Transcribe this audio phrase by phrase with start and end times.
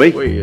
[0.00, 0.12] Foi?
[0.12, 0.42] Foi.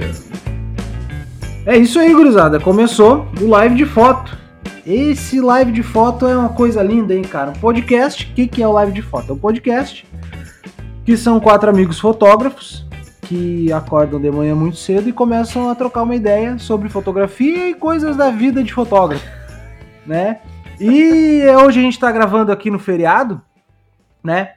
[1.66, 2.60] É isso aí, gurizada.
[2.60, 4.38] Começou o live de foto.
[4.86, 7.50] Esse live de foto é uma coisa linda, hein, cara?
[7.50, 8.24] Um podcast.
[8.24, 9.32] O que, que é o live de foto?
[9.32, 10.06] É um podcast
[11.04, 12.86] que são quatro amigos fotógrafos
[13.24, 17.74] que acordam de manhã muito cedo e começam a trocar uma ideia sobre fotografia e
[17.74, 19.26] coisas da vida de fotógrafo,
[20.06, 20.40] né?
[20.80, 23.42] E hoje a gente tá gravando aqui no feriado,
[24.24, 24.52] né?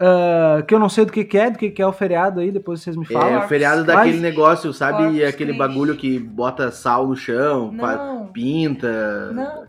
[0.00, 2.38] Ah, que eu não sei do que, que é, do que, que é o feriado
[2.40, 3.28] aí, depois vocês me falam.
[3.30, 4.98] É o feriado Mas- daquele negócio, sabe?
[5.02, 5.58] Corpus aquele Christi.
[5.58, 9.32] bagulho que bota sal no chão, Não, pinta.
[9.32, 9.66] não.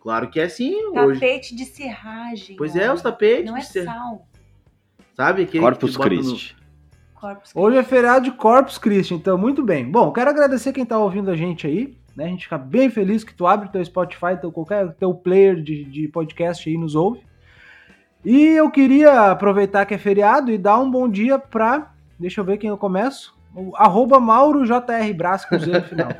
[0.00, 1.20] Claro que é assim hoje.
[1.20, 2.56] Tapete de serragem.
[2.56, 2.82] Pois olha.
[2.82, 3.46] é, os tapetes.
[3.46, 4.26] Não é de ser- sal.
[5.16, 5.42] Sabe?
[5.42, 6.56] Aquele Corpus no- Christi.
[7.14, 9.88] Corpus Hoje é feriado de Corpus Christi, então muito bem.
[9.88, 12.24] Bom, quero agradecer quem tá ouvindo a gente aí, né?
[12.24, 15.84] A gente fica bem feliz que tu abre teu Spotify, teu qualquer teu player de,
[15.84, 17.20] de podcast aí e nos ouve.
[18.24, 22.44] E eu queria aproveitar que é feriado e dar um bom dia pra, deixa eu
[22.44, 26.08] ver quem eu começo, o arroba Mauro JR Brás com Z no final.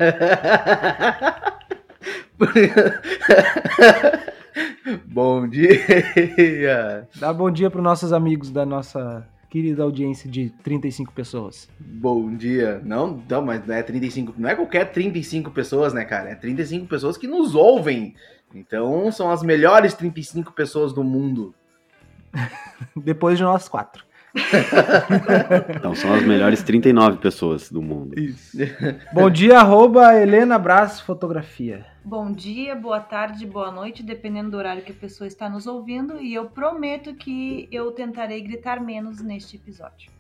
[5.07, 7.09] Bom dia!
[7.17, 11.71] Dá bom dia pros nossos amigos da nossa querida audiência de 35 pessoas.
[11.79, 12.83] Bom dia.
[12.85, 14.35] Não, não, mas não é 35.
[14.37, 16.31] Não é qualquer 35 pessoas, né, cara?
[16.31, 18.15] É 35 pessoas que nos ouvem.
[18.55, 21.55] Então são as melhores 35 pessoas do mundo.
[22.97, 24.05] Depois de nós quatro.
[25.77, 28.19] Então, são as melhores 39 pessoas do mundo.
[28.19, 28.57] Isso.
[29.13, 31.85] bom dia, arroba Helena Brás Fotografia.
[32.05, 36.21] Bom dia, boa tarde, boa noite, dependendo do horário que a pessoa está nos ouvindo.
[36.21, 40.11] E eu prometo que eu tentarei gritar menos neste episódio.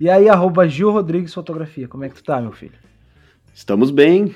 [0.00, 1.88] E aí, arroba Gil Rodrigues Fotografia.
[1.88, 2.78] Como é que tu tá, meu filho?
[3.54, 4.34] Estamos bem.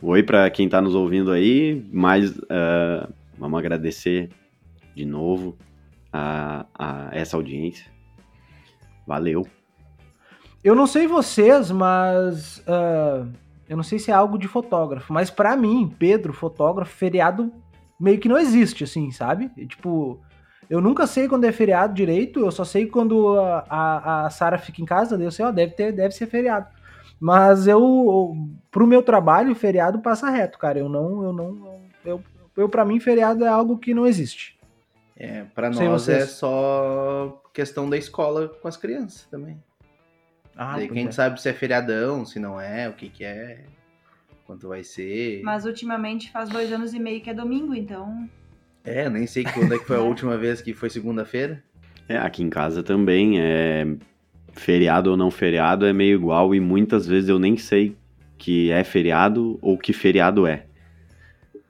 [0.00, 1.84] Oi para quem tá nos ouvindo aí.
[1.92, 4.30] Mais, ah, vamos agradecer
[4.98, 5.56] de novo
[6.12, 7.86] a, a essa audiência.
[9.06, 9.46] Valeu.
[10.62, 12.62] Eu não sei vocês, mas.
[12.66, 13.26] ah,
[13.68, 17.52] eu não sei se é algo de fotógrafo, mas pra mim, Pedro, fotógrafo, feriado
[18.00, 19.50] meio que não existe, assim, sabe?
[19.66, 20.18] Tipo,
[20.70, 24.56] eu nunca sei quando é feriado direito, eu só sei quando a, a, a Sara
[24.56, 26.66] fica em casa, eu sei, ó, deve, ter, deve ser feriado.
[27.20, 28.34] Mas eu,
[28.70, 30.78] pro meu trabalho, feriado passa reto, cara.
[30.78, 32.22] Eu não, eu não, eu,
[32.56, 34.57] eu pra mim, feriado é algo que não existe.
[35.20, 36.22] É, pra Sei nós vocês.
[36.22, 39.60] é só questão da escola com as crianças também.
[40.56, 41.10] Ah, Daí quem é.
[41.12, 43.64] sabe se é feriadão, se não é, o que que é,
[44.46, 45.40] quanto vai ser.
[45.42, 48.28] Mas ultimamente faz dois anos e meio que é domingo, então.
[48.84, 51.62] É, eu nem sei quando é que foi a última vez que foi segunda-feira.
[52.08, 53.86] É, aqui em casa também é
[54.52, 57.96] feriado ou não feriado é meio igual e muitas vezes eu nem sei
[58.38, 60.64] que é feriado ou que feriado é.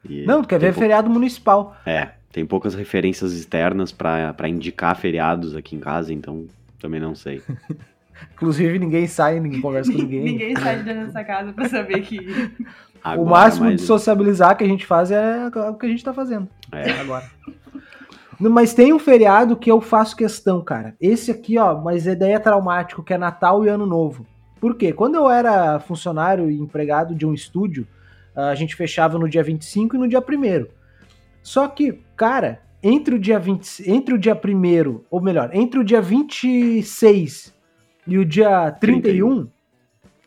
[0.09, 1.77] E Não, tu quer ver pou- feriado municipal.
[1.85, 6.47] É, tem poucas referências externas pra pra indicar feriados aqui em casa, então
[6.81, 7.43] também não sei.
[8.35, 10.23] Inclusive, ninguém sai, ninguém conversa com ninguém.
[10.25, 12.19] Ninguém sai de dentro dessa casa pra saber que.
[13.03, 16.03] Agora, o máximo mas- de sociabilizar que a gente faz é o que a gente
[16.05, 16.91] tá fazendo É.
[17.01, 17.25] agora.
[18.41, 20.95] Mas tem um feriado que eu faço questão, cara.
[21.01, 24.25] Esse aqui, ó, mas é daí é traumático, que é Natal e Ano Novo.
[24.61, 24.93] Por quê?
[24.93, 27.87] Quando eu era funcionário e empregado de um estúdio,
[28.35, 30.67] a gente fechava no dia 25 e no dia 1
[31.43, 35.85] Só que, cara, entre o dia 20, entre o dia 1 ou melhor, entre o
[35.85, 37.55] dia 26
[38.07, 39.49] e o dia 31,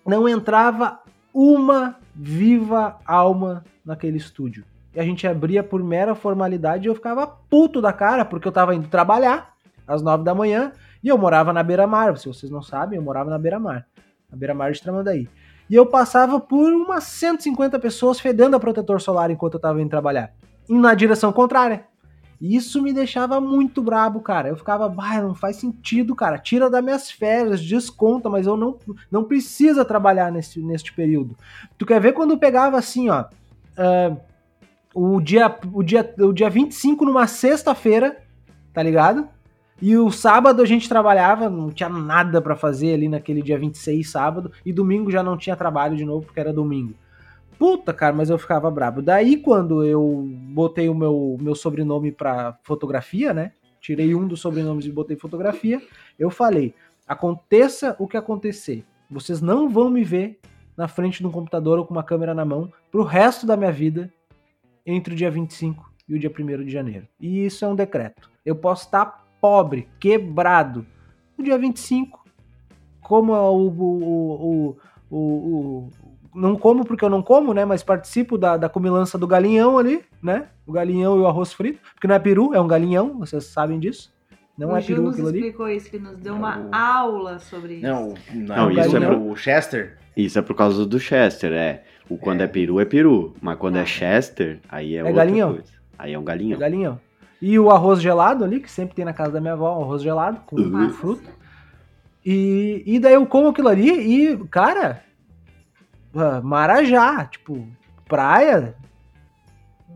[0.06, 1.00] não entrava
[1.34, 4.66] uma viva alma naquele estúdio.
[4.94, 8.52] E a gente abria por mera formalidade e eu ficava puto da cara, porque eu
[8.52, 9.54] tava indo trabalhar
[9.88, 10.74] às 9 da manhã
[11.04, 12.18] e eu morava na beira-mar.
[12.18, 13.88] Se vocês não sabem, eu morava na beira-mar.
[14.30, 15.30] Na beira-mar de Tramandaí.
[15.70, 19.90] E eu passava por umas 150 pessoas fedendo a protetor solar enquanto eu tava indo
[19.90, 20.34] trabalhar.
[20.70, 21.86] E na direção contrária.
[22.42, 24.50] E isso me deixava muito brabo, cara.
[24.50, 26.40] Eu ficava, bah, não faz sentido, cara.
[26.40, 28.80] Tira das minhas férias, desconta, mas eu não,
[29.12, 31.38] não precisa trabalhar nesse, neste período.
[31.78, 33.26] Tu quer ver quando eu pegava assim, ó.
[33.78, 34.18] ah,
[34.94, 38.18] o, dia, o, dia, o dia 25 numa sexta-feira,
[38.74, 39.28] tá ligado?
[39.82, 44.10] E o sábado a gente trabalhava, não tinha nada pra fazer ali naquele dia 26,
[44.10, 46.94] sábado, e domingo já não tinha trabalho de novo, porque era domingo.
[47.62, 49.04] Puta, cara, mas eu ficava brabo.
[49.04, 53.52] Daí, quando eu botei o meu, meu sobrenome pra fotografia, né?
[53.80, 55.80] Tirei um dos sobrenomes e botei fotografia.
[56.18, 56.74] Eu falei:
[57.08, 60.40] aconteça o que acontecer, vocês não vão me ver
[60.76, 63.72] na frente de um computador ou com uma câmera na mão pro resto da minha
[63.72, 64.12] vida
[64.84, 67.08] entre o dia 25 e o dia 1 de janeiro.
[67.20, 68.28] E isso é um decreto.
[68.44, 70.84] Eu posso estar pobre, quebrado,
[71.38, 72.26] no dia 25,
[73.02, 74.78] como o, o,
[75.12, 75.90] o,
[76.34, 77.66] não como porque eu não como, né?
[77.66, 80.48] Mas participo da, da comilança do galinhão ali, né?
[80.66, 81.80] O galinhão e o arroz frito.
[81.94, 84.14] Porque não é peru, é um galinhão, vocês sabem disso.
[84.58, 85.38] Não o é Gil peru nos aquilo ali?
[85.40, 86.70] explicou isso, ele nos deu uma Não.
[86.76, 87.84] aula sobre isso.
[87.88, 89.98] Não, não, Não, isso é não, pro- o Chester.
[90.16, 91.84] Isso é por causa do Chester, é.
[92.10, 93.82] O quando é, peru é peru, mas quando Ah.
[93.82, 95.54] é Chester, aí é, É outra galinhão.
[95.54, 95.72] coisa.
[95.98, 96.60] Aí é um galinhão.
[96.60, 96.96] Galinha, ó.
[97.42, 100.02] E o arroz gelado ali, que sempre tem na casa da minha avó, um arroz
[100.04, 100.90] gelado com Uhum.
[100.92, 101.30] fruta.
[102.26, 105.02] E, e daí eu como aquilo ali e, cara,
[106.16, 107.68] ah, Marajá, tipo,
[108.08, 108.76] praia.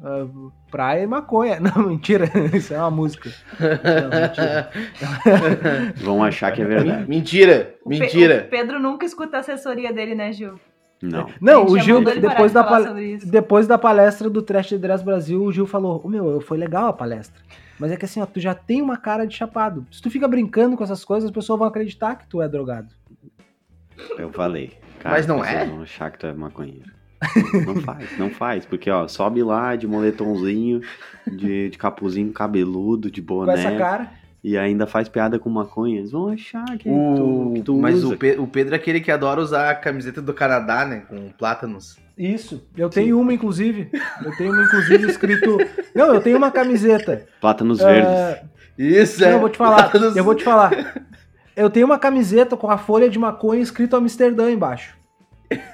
[0.03, 0.25] ah,
[0.71, 1.59] praia e maconha.
[1.61, 3.29] Não, mentira, isso é uma música.
[3.59, 4.71] Não, mentira.
[5.97, 7.05] Vão achar que é verdade.
[7.09, 8.43] Mentira, O Pe- mentira.
[8.47, 10.59] O Pedro nunca escuta a assessoria dele, né, Gil?
[11.01, 11.29] Não.
[11.41, 12.93] Não, o já Gil, depois de da,
[13.25, 16.87] depois da palestra do Trash de Dress Brasil, o Gil falou: Ô meu, foi legal
[16.87, 17.39] a palestra.
[17.77, 19.85] Mas é que assim, ó, tu já tem uma cara de chapado.
[19.91, 22.87] Se tu fica brincando com essas coisas, as pessoas vão acreditar que tu é drogado.
[24.17, 24.73] Eu falei.
[25.03, 25.65] Mas não vocês é?
[25.65, 26.93] Vão achar que tu é maconheiro.
[27.65, 28.65] Não faz, não faz.
[28.65, 30.81] Porque, ó, sobe lá de moletomzinho,
[31.27, 34.09] de, de capuzinho cabeludo, de Com essa boné, cara.
[34.43, 35.99] e ainda faz piada com maconha.
[35.99, 38.13] Eles vão achar que, O, tu, que tu mas usa.
[38.13, 41.03] o, Pe- o Pedro é aquele que adora usar a camiseta do Canadá, né?
[41.07, 41.97] Com plátanos.
[42.17, 42.65] Isso.
[42.77, 43.89] Eu tenho uma, inclusive.
[44.23, 45.57] Eu tenho uma, inclusive, escrito.
[45.93, 47.25] Não, eu tenho uma camiseta.
[47.41, 48.43] Plátanos Ah, verdes.
[48.77, 49.33] Isso, Não, é.
[49.33, 49.75] eu vou te falar.
[49.77, 50.71] Plátanos- Eu vou te falar.
[51.55, 54.97] Eu tenho uma camiseta com a folha de maconha escrito Amsterdã embaixo.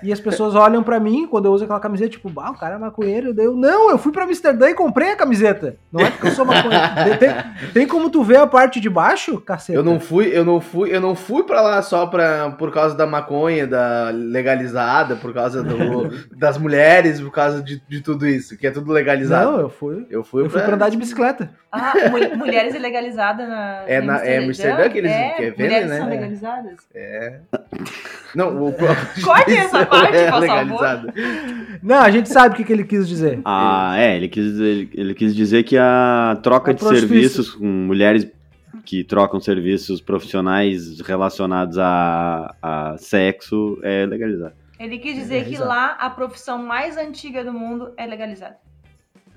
[0.03, 2.75] E as pessoas olham pra mim quando eu uso aquela camiseta, tipo, ah, o cara
[2.75, 3.33] é maconheiro.
[3.33, 5.75] Daí Eu, não, eu fui pra Amsterdã e comprei a camiseta.
[5.91, 6.81] Não é porque eu sou maconheiro.
[7.19, 7.29] Tem,
[7.73, 9.77] tem como tu ver a parte de baixo, caceta?
[9.77, 12.95] Eu não fui, eu não fui, eu não fui para lá só pra, por causa
[12.95, 18.57] da maconha, da legalizada, por causa do, das mulheres, por causa de, de tudo isso,
[18.57, 19.51] que é tudo legalizado.
[19.51, 20.05] Não, eu fui.
[20.09, 21.49] eu fui, Eu fui pra andar de bicicleta.
[21.71, 23.83] Ah, mul- mulheres ilegalizadas na.
[23.87, 25.97] É na- é Amsterdã que eles é, que vendem, mulheres né?
[25.97, 26.09] são É.
[26.09, 26.73] legalizadas?
[28.35, 30.81] Não, o próprio Corte essa parte, é por favor.
[30.81, 31.13] legalizado.
[31.81, 33.39] Não, a gente sabe o que, que ele quis dizer.
[33.45, 37.65] Ah, é, ele quis, ele, ele quis dizer que a troca A de serviços com
[37.65, 38.27] mulheres
[38.85, 44.53] que trocam serviços profissionais relacionados a, a sexo é legalizado.
[44.79, 45.69] Ele quis dizer que Legalizado.
[45.69, 48.57] lá a profissão mais antiga do mundo é legalizada.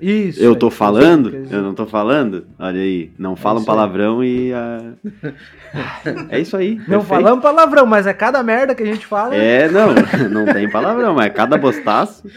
[0.00, 0.42] Isso.
[0.42, 1.46] Eu tô falando?
[1.50, 2.46] Eu não tô falando?
[2.58, 3.76] Olha aí, não fala um isso aí.
[3.76, 4.52] palavrão e.
[4.52, 4.92] ah,
[6.30, 6.76] É isso aí.
[6.76, 7.06] Não perfeito.
[7.06, 9.34] falamos palavrão, mas é cada merda que a gente fala.
[9.34, 9.94] É, não,
[10.30, 12.28] não tem palavrão, mas cada bostaço.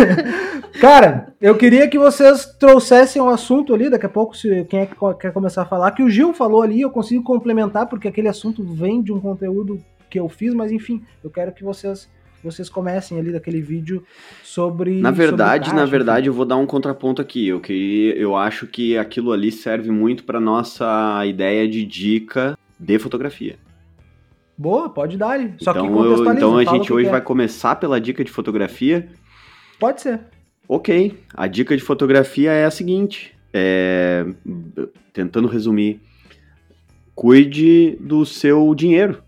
[0.80, 4.86] Cara, eu queria que vocês trouxessem um assunto ali, daqui a pouco, se quem é
[4.86, 8.28] que quer começar a falar, que o Gil falou ali, eu consigo complementar, porque aquele
[8.28, 9.78] assunto vem de um conteúdo
[10.08, 12.08] que eu fiz, mas enfim, eu quero que vocês
[12.42, 14.04] vocês comecem ali daquele vídeo
[14.42, 15.00] sobre.
[15.00, 17.48] Na verdade, sobre na verdade, eu vou dar um contraponto aqui.
[17.48, 22.98] Eu, queria, eu acho que aquilo ali serve muito para nossa ideia de dica de
[22.98, 23.56] fotografia.
[24.56, 25.54] Boa, pode dar ali.
[25.58, 26.36] Só que então, eu- contextualiza.
[26.36, 27.12] então a gente que hoje que é.
[27.12, 29.08] vai começar pela dica de fotografia.
[29.78, 30.20] Pode ser.
[30.68, 34.24] Ok, a dica de fotografia é a seguinte: é,
[35.12, 36.00] tentando resumir,
[37.14, 39.22] cuide do seu dinheiro.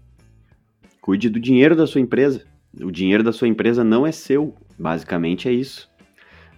[1.01, 2.45] Cuide do dinheiro da sua empresa.
[2.81, 4.55] O dinheiro da sua empresa não é seu.
[4.79, 5.89] Basicamente é isso.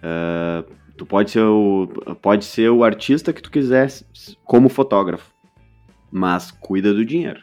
[0.01, 0.63] Ah,
[0.95, 1.87] tu pode ser, o,
[2.21, 3.87] pode ser o artista que tu quiser
[4.43, 5.31] como fotógrafo,
[6.11, 7.41] mas cuida do dinheiro.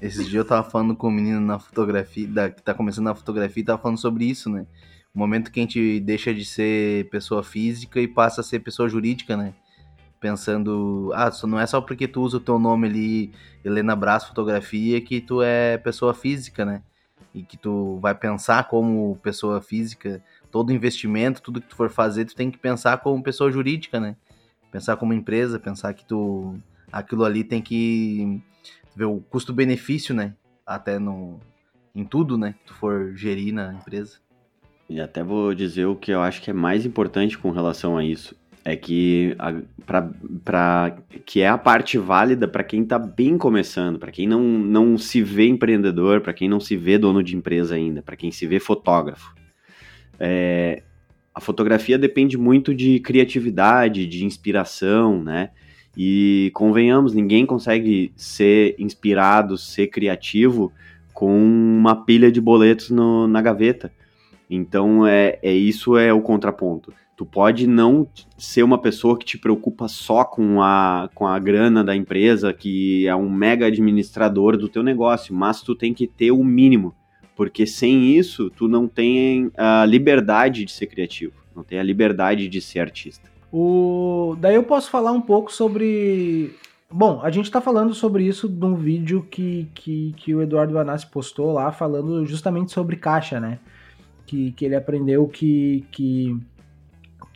[0.00, 3.14] Esses dias eu tava falando com o menino na fotografia, da- que tá começando na
[3.14, 4.66] fotografia, e tava falando sobre isso, né?
[5.14, 8.88] O momento que a gente deixa de ser pessoa física e passa a ser pessoa
[8.88, 9.54] jurídica, né?
[10.20, 13.32] Pensando, ah, não é só porque tu usa o teu nome ali,
[13.64, 16.82] Helena Brás Fotografia, que tu é pessoa física, né?
[17.34, 22.24] E que tu vai pensar como pessoa física, todo investimento, tudo que tu for fazer,
[22.24, 24.16] tu tem que pensar como pessoa jurídica, né?
[24.70, 26.56] Pensar como empresa, pensar que tu
[26.92, 28.40] aquilo ali tem que
[28.94, 30.34] ver o custo-benefício, né?
[30.64, 31.40] Até no
[31.94, 32.52] em tudo, né?
[32.52, 34.18] Que tu for gerir na empresa.
[34.88, 38.04] E até vou dizer o que eu acho que é mais importante com relação a
[38.04, 38.36] isso.
[38.66, 39.54] É que, a,
[39.84, 40.10] pra,
[40.42, 44.96] pra- que é a parte válida para quem tá bem começando, para quem não, não
[44.96, 48.46] se vê empreendedor, para quem não se vê dono de empresa ainda, para quem se
[48.46, 49.34] vê fotógrafo.
[50.18, 50.82] É,
[51.34, 55.50] a fotografia depende muito de criatividade, de inspiração, né?
[55.96, 60.72] E convenhamos, ninguém consegue ser inspirado, ser criativo
[61.12, 63.92] com uma pilha de boletos no- na gaveta.
[64.48, 66.92] Então é, é isso é o contraponto.
[67.16, 71.84] Tu pode não ser uma pessoa que te preocupa só com a, com a grana
[71.84, 76.32] da empresa, que é um mega administrador do teu negócio, mas tu tem que ter
[76.32, 76.92] o mínimo,
[77.36, 82.48] porque sem isso tu não tem a liberdade de ser criativo, não tem a liberdade
[82.48, 83.34] de ser artista.
[83.56, 84.36] O...
[84.40, 86.52] Daí eu posso falar um pouco sobre.
[86.90, 91.06] Bom, a gente tá falando sobre isso num vídeo que, que, que o Eduardo Vanassi
[91.06, 93.60] postou lá, falando justamente sobre caixa, né?
[94.26, 96.36] Que, que ele aprendeu que, que,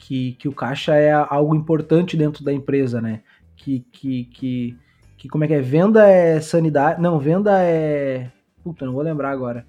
[0.09, 3.21] que, que o caixa é algo importante dentro da empresa, né?
[3.55, 4.77] Que, que, que,
[5.19, 5.61] que como é que é?
[5.61, 6.99] Venda é sanidade.
[6.99, 8.31] Não, venda é.
[8.65, 9.67] Puta, não vou lembrar agora.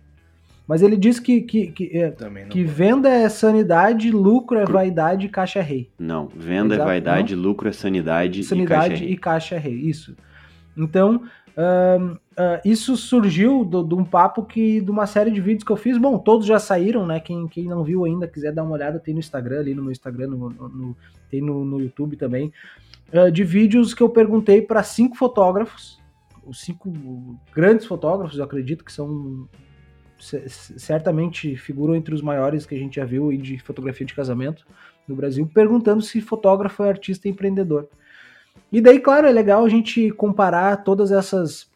[0.66, 4.66] Mas ele diz que, que, que, é, Também não que venda é sanidade, lucro é
[4.66, 5.92] vaidade e caixa é rei.
[6.00, 9.60] Não, venda Exato, é vaidade, lucro é sanidade, sanidade e caixa é e caixa é
[9.60, 9.74] rei.
[9.74, 10.16] Isso.
[10.78, 11.24] Então,
[11.58, 15.78] ahn, ah, isso surgiu de um papo que de uma série de vídeos que eu
[15.78, 15.98] fiz.
[15.98, 17.20] Bom, todos já saíram, né?
[17.20, 19.92] Quem, quem não viu ainda, quiser dar uma olhada, tem no Instagram, ali no meu
[19.92, 20.98] Instagram, no, no-
[21.30, 22.52] tem no, no YouTube também.
[23.14, 26.00] ah, de vídeos que eu perguntei para cinco fotógrafos,
[26.46, 26.92] os cinco
[27.54, 29.48] grandes fotógrafos, eu acredito que são
[30.20, 34.66] ce- certamente figuram entre os maiores que a gente já viu de fotografia de casamento
[35.08, 37.88] no Brasil, perguntando se fotógrafo é artista e empreendedor.
[38.72, 41.70] E daí, claro, é legal a gente comparar todas essas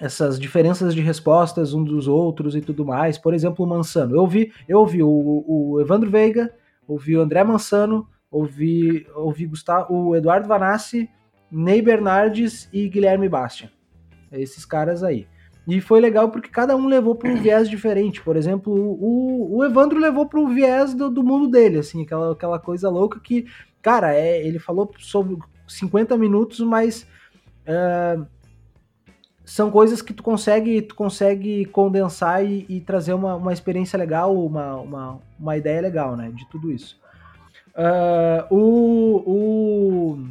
[0.00, 3.18] essas diferenças de respostas um dos outros e tudo mais.
[3.18, 4.14] Por exemplo, o Mansano.
[4.14, 6.54] Eu ouvi, eu ouvi o, o Evandro Veiga,
[6.86, 11.10] ouvi o André Mansano, ouvi, ouvi Gustavo, o Eduardo Vanassi,
[11.50, 13.70] Ney Bernardes e Guilherme Bastian.
[14.30, 15.26] Esses caras aí.
[15.66, 18.22] E foi legal porque cada um levou para um viés diferente.
[18.22, 22.32] Por exemplo, o, o Evandro levou para o viés do, do mundo dele, assim, aquela,
[22.32, 23.46] aquela coisa louca que,
[23.82, 25.36] cara, é, ele falou sobre
[25.68, 27.06] 50 minutos, mas
[27.66, 28.18] é,
[29.44, 34.36] são coisas que tu consegue, tu consegue condensar e, e trazer uma, uma experiência legal,
[34.36, 36.98] uma, uma, uma ideia legal, né, de tudo isso.
[37.74, 40.28] Ah, o, o,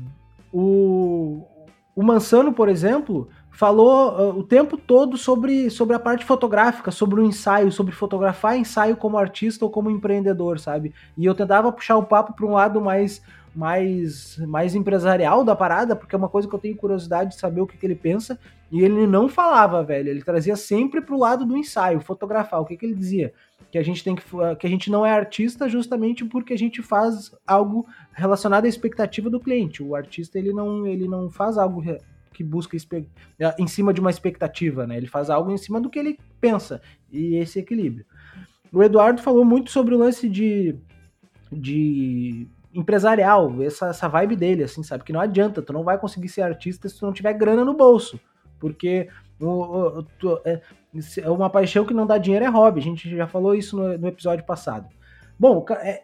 [0.53, 1.48] o,
[1.96, 7.22] o Mansano, por exemplo, falou ah, o tempo todo sobre, sobre a parte fotográfica, sobre
[7.22, 10.94] o ensaio, sobre fotografar ensaio como artista ou como empreendedor, sabe?
[11.17, 13.22] E eu tentava puxar o papo para um lado mais
[13.57, 17.61] mais mais empresarial da parada, porque é uma coisa que eu tenho curiosidade de saber
[17.61, 18.39] o que, que ele pensa,
[18.71, 22.61] e ele não falava, velho, ele trazia sempre pro lado do ensaio, fotografar.
[22.61, 23.33] O que, que ele dizia?
[23.71, 24.23] Que a gente tem que
[24.59, 29.29] que a gente não é artista justamente porque a gente faz algo relacionado à expectativa
[29.29, 29.81] do cliente.
[29.81, 31.83] O artista ele não ele não faz algo
[32.33, 33.09] que busca espe-
[33.57, 34.95] em cima de uma expectativa, né?
[34.95, 36.79] Ele faz algo em cima do que ele pensa
[37.11, 38.05] e esse equilíbrio.
[38.71, 40.75] O Eduardo falou muito sobre o lance de,
[41.51, 42.47] de
[42.77, 45.03] empresarial, essa, essa vibe dele, assim, sabe?
[45.03, 47.74] Que não adianta, tu não vai conseguir ser artista se tu não tiver grana no
[47.74, 48.19] bolso,
[48.60, 50.62] porque o, o- tu- é,
[51.22, 53.98] é uma paixão que não dá dinheiro é hobby, a gente já falou isso no,
[53.98, 54.88] no episódio passado.
[55.39, 56.03] Bom, é,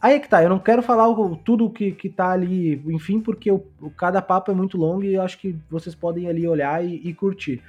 [0.00, 3.18] aí é que tá, eu não quero falar o- tudo que, que tá ali, enfim,
[3.20, 3.64] porque o,
[3.96, 7.12] cada papo é muito longo e eu acho que vocês podem ali olhar e, e
[7.12, 7.60] curtir.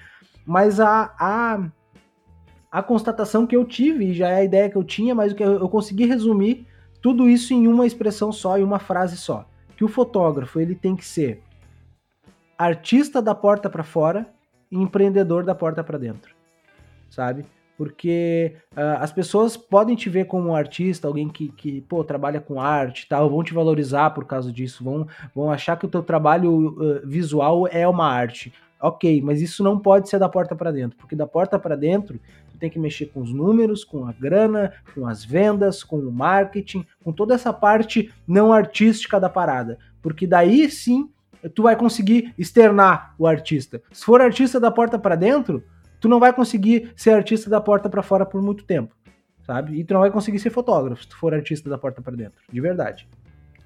[0.45, 1.67] Mas a, a,
[2.71, 5.43] a constatação que eu tive, já é a ideia que eu tinha, mas o que
[5.43, 6.67] eu consegui resumir
[7.03, 9.45] tudo isso em uma expressão só, em uma frase só.
[9.75, 11.43] Que o fotógrafo ele tem que ser
[12.57, 14.25] artista da porta para fora
[14.71, 16.33] e empreendedor da porta para dentro,
[17.09, 17.45] sabe?
[17.77, 22.39] Porque ah, as pessoas podem te ver como um artista, alguém que, que pô, trabalha
[22.39, 25.05] com arte e tal, vão te valorizar por causa disso, vão,
[25.35, 28.53] vão achar que o teu trabalho ah, visual é uma arte.
[28.79, 32.19] Ok, mas isso não pode ser da porta para dentro, porque da porta para dentro
[32.53, 36.11] tu tem que mexer com os números, com a grana, com as vendas, com o
[36.11, 41.09] marketing, com toda essa parte não artística da parada, porque daí sim
[41.53, 43.81] tu vai conseguir externar o artista.
[43.91, 45.61] Se for artista da porta para dentro,
[45.99, 48.95] tu não vai conseguir ser artista da porta para fora por muito tempo,
[49.45, 49.77] sabe?
[49.77, 52.39] E tu não vai conseguir ser fotógrafo se tu for artista da porta para dentro,
[52.49, 53.07] de verdade.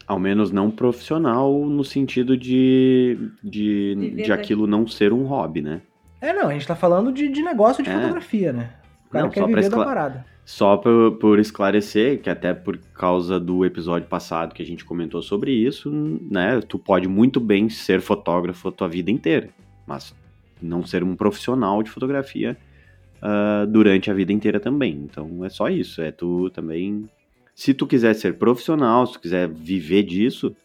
[0.08, 5.82] Ao menos não profissional no sentido de, de, de aquilo não ser um hobby, né?
[6.20, 7.94] É, não, a gente tá falando de, de negócio de É.
[7.94, 8.72] fotografia, né?
[9.14, 10.26] Não, só pra viver da escla- parada.
[10.46, 15.22] Só por, por esclarecer, que até por causa do episódio passado que a gente comentou
[15.22, 16.62] sobre isso, né?
[16.62, 19.50] Tu pode muito bem ser fotógrafo a tua vida inteira,
[19.86, 20.16] mas
[20.62, 22.56] não ser um profissional de fotografia
[23.22, 24.94] ah, durante a vida inteira também.
[25.04, 27.10] Então é só isso, é tu também.
[27.54, 30.56] Se tu quiser ser profissional, se tu quiser viver disso,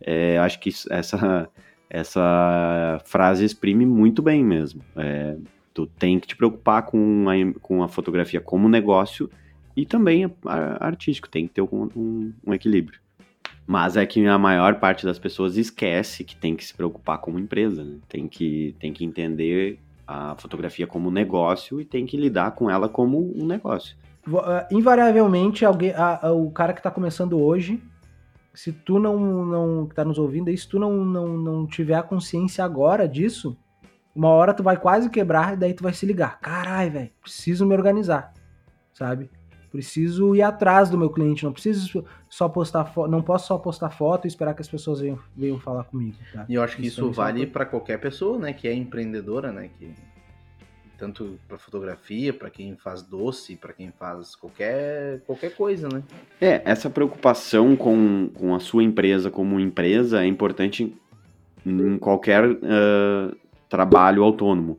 [0.00, 1.48] é, acho que essa,
[1.88, 4.82] essa frase exprime muito bem mesmo.
[4.96, 5.36] É,
[5.72, 9.28] tu tem que te preocupar com a, com a fotografia como negócio
[9.76, 13.00] e também a- a- artístico, tem que ter um, um- um equilíbrio.
[13.66, 17.38] Mas é que a maior parte das pessoas esquece que tem que se preocupar como
[17.38, 17.96] empresa, né?
[18.08, 22.88] tem, que, tem que entender a fotografia como negócio e tem que lidar com ela
[22.88, 23.96] como um negócio.
[24.36, 27.80] Ah, invariavelmente, alguém, ah, ah, o cara que tá começando hoje,
[28.52, 32.02] se tu não, não tá nos ouvindo aí, se tu não, não, não tiver a
[32.02, 33.56] consciência agora disso,
[34.14, 36.38] uma hora tu vai quase quebrar e daí tu vai se ligar.
[36.40, 38.32] Carai, velho, preciso me organizar,
[38.92, 39.30] sabe?
[39.70, 43.88] Preciso ir atrás do meu cliente, não preciso só postar foto, não posso só postar
[43.88, 46.44] foto e esperar que as pessoas venham, venham falar comigo, tá?
[46.46, 49.50] E eu acho que isso, Isso- é vale para qualquer pessoa, né, que é empreendedora,
[49.50, 49.90] né, que
[50.98, 56.02] tanto para fotografia, para quem faz doce, para quem faz qualquer qualquer coisa, né?
[56.40, 60.94] É, essa preocupação com, com a sua empresa como empresa é importante
[61.66, 63.34] em qualquer ah,
[63.72, 64.78] trabalho autônomo.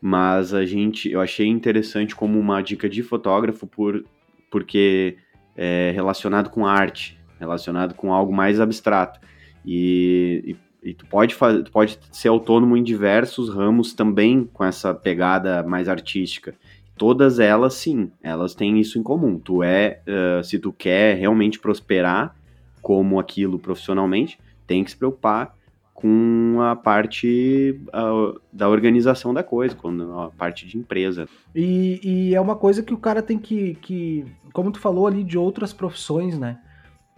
[0.00, 4.04] Mas a gente, eu achei interessante como uma dica de fotógrafo por,
[4.50, 5.16] porque
[5.56, 9.18] é relacionado com arte, relacionado com algo mais abstrato.
[9.64, 14.62] E, e, e tu, pode fazer, tu pode ser autônomo em diversos ramos também com
[14.62, 16.54] essa pegada mais artística.
[16.98, 19.38] Todas elas, sim, elas têm isso em comum.
[19.38, 22.36] Tu é, uh, se tu quer realmente prosperar
[22.82, 25.53] como aquilo profissionalmente, tem que se preocupar
[25.94, 31.28] com a parte uh, da organização da coisa, com a parte de empresa.
[31.54, 35.22] E, e, é uma coisa que o cara tem que, que como tu falou ali
[35.22, 36.58] de outras profissões, né?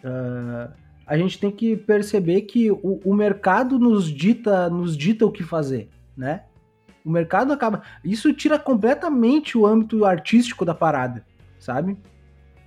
[0.04, 0.70] Uh,
[1.06, 5.42] a gente tem que perceber que o, o, mercado nos dita, nos dita o que
[5.42, 6.42] fazer, né?
[7.04, 7.82] O mercado acaba.
[8.04, 11.24] Isso tira completamente o âmbito artístico da parada,
[11.58, 11.96] sabe?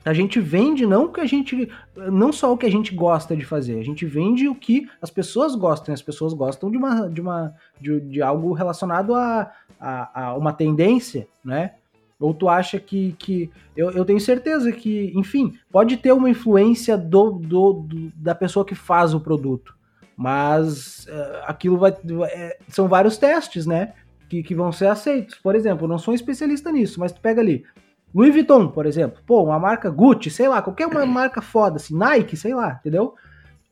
[0.06, 1.70] A gente vende não o que a gente.
[1.96, 5.10] Não só o que a gente gosta de fazer, a gente vende o que as
[5.10, 5.94] pessoas gostam.
[5.94, 7.10] As pessoas gostam de uma.
[7.10, 11.74] de, uma, de, de algo relacionado a, a, a, uma tendência, né?
[12.20, 13.14] Ou tu acha que.
[13.20, 18.34] que eu, eu tenho certeza que, enfim, pode ter uma influência do, do, do da
[18.34, 19.76] pessoa que faz o produto.
[20.16, 21.94] Mas uh, aquilo vai.
[22.32, 23.94] É, são vários testes, né?
[24.30, 25.36] Que, que vão ser aceitos.
[25.36, 27.66] Por exemplo, eu não sou um especialista nisso, mas tu pega ali
[28.14, 31.96] Louis Vuitton, por exemplo, pô, uma marca Gucci, sei lá, qualquer uma marca foda, assim,
[31.96, 33.16] Nike, sei lá, entendeu?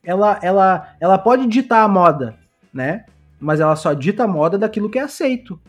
[0.03, 2.38] Ela, ela, ela pode ditar a moda,
[2.74, 3.06] né?
[3.39, 5.60] Mas ela só dita a moda daquilo que é aceito,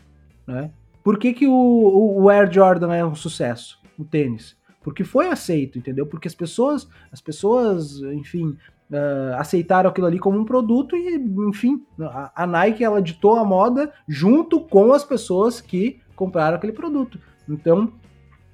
[0.47, 0.71] né?
[1.03, 4.55] Por que, que o, o, o Air Jordan é um sucesso, o tênis?
[4.81, 6.05] Porque foi aceito, entendeu?
[6.05, 8.57] Porque as pessoas, as pessoas, enfim,
[8.91, 11.15] uh, aceitaram aquilo ali como um produto e,
[11.47, 16.73] enfim, a, a Nike ela ditou a moda junto com as pessoas que compraram aquele
[16.73, 17.19] produto.
[17.47, 17.91] Então,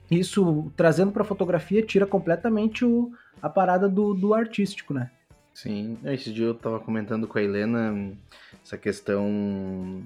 [0.09, 5.09] isso, trazendo para fotografia, tira completamente o, a parada do, do artístico, né?
[5.53, 8.11] Sim, esse dia eu tava comentando com a Helena
[8.63, 10.03] essa questão.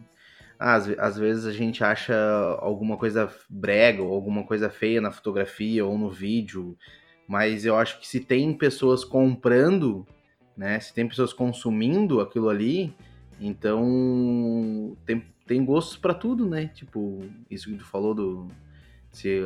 [0.60, 2.16] Ah, às, às vezes a gente acha
[2.60, 6.78] alguma coisa brega ou alguma coisa feia na fotografia ou no vídeo,
[7.28, 10.06] mas eu acho que se tem pessoas comprando,
[10.56, 10.80] né?
[10.80, 12.94] Se tem pessoas consumindo aquilo ali,
[13.40, 16.68] então tem, tem gostos para tudo, né?
[16.76, 18.48] Tipo, isso que tu falou do
[19.12, 19.42] se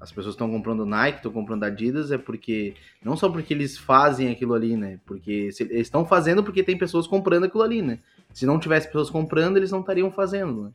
[0.00, 4.30] as pessoas estão comprando Nike, estão comprando Adidas, é porque não só porque eles fazem
[4.30, 4.98] aquilo ali, né?
[5.04, 7.98] Porque se, eles estão fazendo porque tem pessoas comprando aquilo ali, né?
[8.32, 10.70] Se não tivesse pessoas comprando, eles não estariam fazendo, né?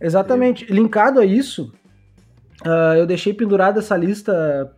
[0.00, 0.66] Exatamente.
[0.68, 0.74] Eu...
[0.74, 1.70] Linkado a isso,
[2.64, 4.74] uh, eu deixei pendurada essa lista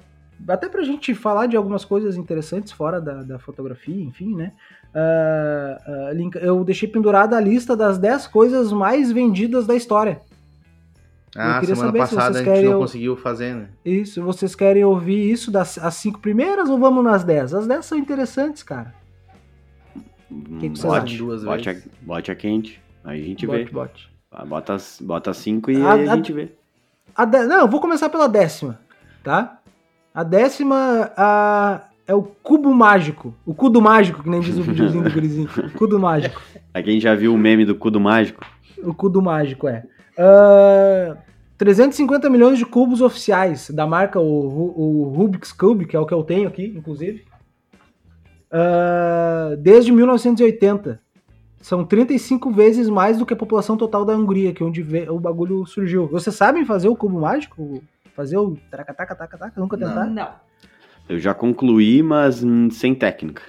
[0.48, 4.52] até pra gente falar de algumas coisas interessantes fora da, da fotografia, enfim, né?
[4.92, 10.20] Uh, uh, eu deixei pendurada a lista das 10 coisas mais vendidas da história.
[11.34, 13.68] Ah, semana passada a gente não conseguiu fazer, né?
[13.84, 17.54] Isso, vocês querem ouvir isso das as cinco primeiras ou vamos nas dez?
[17.54, 18.94] As dez são interessantes, cara.
[20.30, 21.16] O que, que vocês bote?
[21.16, 21.86] Duas bote, vezes.
[21.86, 23.70] A, bote a quente, aí a gente bote, vê.
[23.70, 24.12] Bote.
[24.30, 26.52] Ah, bota, bota cinco e a, a, a gente vê.
[27.14, 28.78] A de, não, vou começar pela décima,
[29.22, 29.58] tá?
[30.14, 33.34] A décima a, é o cubo mágico.
[33.46, 35.48] O cudo mágico, que nem diz o videozinho do gurizinho.
[35.76, 36.40] Cudo mágico.
[36.74, 38.44] Aqui a gente já viu o meme do cudo mágico.
[38.82, 39.84] O cudo mágico, é.
[40.18, 41.16] Uh, ah,
[41.56, 46.14] 350 milhões de cubos oficiais da marca, o, o Rubik's Cube, que é o que
[46.14, 47.24] eu tenho aqui, inclusive.
[48.50, 51.00] Uh, desde 1980.
[51.60, 55.20] São 35 vezes mais do que a população total da Hungria, que é onde o
[55.20, 56.08] bagulho surgiu.
[56.08, 57.80] Vocês sabem fazer o cubo mágico?
[58.16, 59.60] Fazer o taca taca taca taca?
[59.60, 60.06] Nunca tentar?
[60.06, 60.28] Não.
[61.08, 63.42] Eu já concluí, mas sem técnica.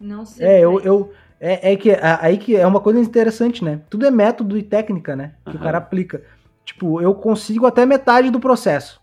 [0.00, 0.46] Não sei.
[0.46, 3.80] É, eu, eu, é, é que aí que é uma coisa interessante, né?
[3.90, 5.32] Tudo é método e técnica, né?
[5.44, 5.56] Que uhum.
[5.56, 6.22] o cara aplica.
[6.64, 9.00] Tipo, eu consigo até metade do processo.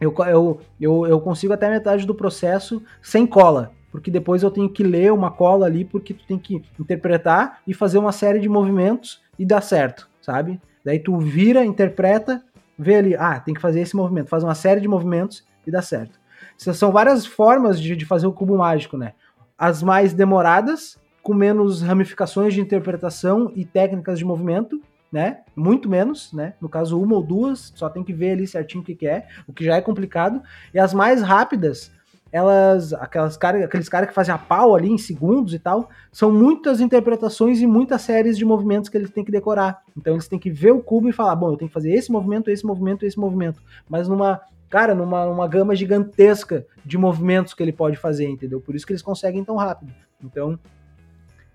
[0.00, 3.72] Eu, eu, eu, eu consigo até metade do processo sem cola.
[3.90, 7.72] Porque depois eu tenho que ler uma cola ali, porque tu tem que interpretar e
[7.72, 10.60] fazer uma série de movimentos e dá certo, sabe?
[10.84, 12.42] Daí tu vira, interpreta,
[12.76, 15.80] vê ali, ah, tem que fazer esse movimento, faz uma série de movimentos e dá
[15.80, 16.18] certo.
[16.56, 19.12] São várias formas de, de fazer o cubo mágico, né?
[19.56, 25.38] As mais demoradas, com menos ramificações de interpretação e técnicas de movimento, né?
[25.56, 26.52] Muito menos, né?
[26.60, 29.52] No caso, uma ou duas, só tem que ver ali certinho o que, é, o
[29.52, 30.42] que já é complicado.
[30.72, 31.90] E as mais rápidas,
[32.30, 36.30] elas, aquelas cara, aqueles caras que fazem a pau ali em segundos e tal, são
[36.30, 39.82] muitas interpretações e muitas séries de movimentos que eles têm que decorar.
[39.96, 42.12] Então eles têm que ver o cubo e falar, bom, eu tenho que fazer esse
[42.12, 43.62] movimento, esse movimento, esse movimento.
[43.88, 48.60] Mas numa, cara, numa, numa gama gigantesca de movimentos que ele pode fazer, entendeu?
[48.60, 49.90] Por isso que eles conseguem tão rápido.
[50.22, 50.58] Então,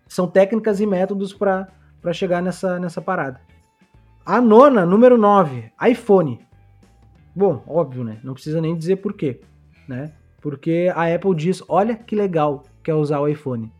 [0.10, 1.68] são técnicas e métodos para
[2.12, 3.40] chegar nessa, nessa parada.
[4.26, 6.46] A nona, número 9, iPhone.
[7.34, 8.20] Bom, óbvio, né?
[8.22, 9.40] Não precisa nem dizer por quê,
[9.88, 10.12] né?
[10.42, 13.72] Porque a Apple diz, olha que legal que é usar o iPhone.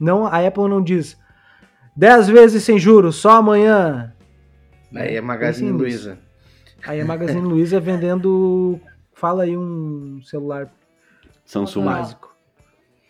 [0.00, 1.16] Não, a Apple não diz
[1.94, 4.12] 10 vezes sem juros, só amanhã,
[4.94, 6.18] Aí é Magazine Pense Luiza.
[6.86, 8.80] Aí a Magazine Luiza vendendo.
[9.12, 10.72] Fala aí um celular
[11.44, 12.34] Samsung básico.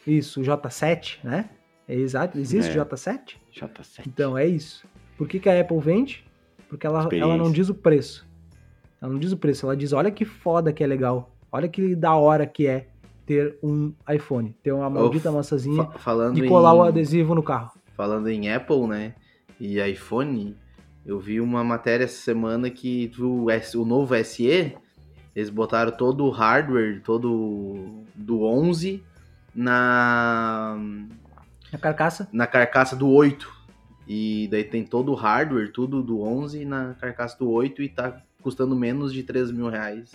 [0.06, 1.50] Isso, o J7, né?
[1.88, 2.38] É exato.
[2.38, 2.84] Existe É.
[2.84, 3.36] J7?
[3.54, 4.06] J7.
[4.06, 4.86] Então é isso.
[5.16, 6.24] Por que, que a Apple vende?
[6.68, 8.26] Porque ela, ela não diz o preço.
[9.00, 11.30] Ela não diz o preço, ela diz: olha que foda que é legal.
[11.52, 12.88] Olha que da hora que é
[13.26, 14.56] ter um iPhone.
[14.62, 17.72] Ter uma maldita Fa- maçãzinha falando de colar em, o adesivo no carro.
[17.94, 19.14] Falando em Apple, né?
[19.60, 20.56] E iPhone,
[21.06, 24.74] eu vi uma matéria essa semana que o, o novo SE,
[25.36, 29.02] eles botaram todo o hardware, todo do 11
[29.54, 30.76] na,
[31.74, 32.28] A carcaça.
[32.32, 33.52] na carcaça do 8.
[34.06, 38.20] E daí tem todo o hardware, tudo do 11 na carcaça do 8 e tá
[38.42, 40.14] custando menos de 3 mil reais.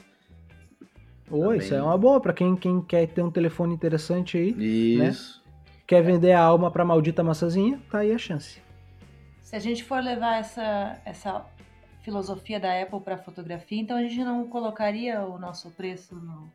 [1.27, 1.57] Também.
[1.59, 4.49] isso é uma boa pra quem, quem quer ter um telefone interessante aí.
[5.07, 5.43] Isso.
[5.85, 8.59] Quer vender a alma pra maldita maçãzinha, tá aí a chance.
[9.41, 11.45] Se a gente for levar essa, essa
[12.03, 16.47] filosofia da Apple para fotografia, então a gente não colocaria o nosso preço no-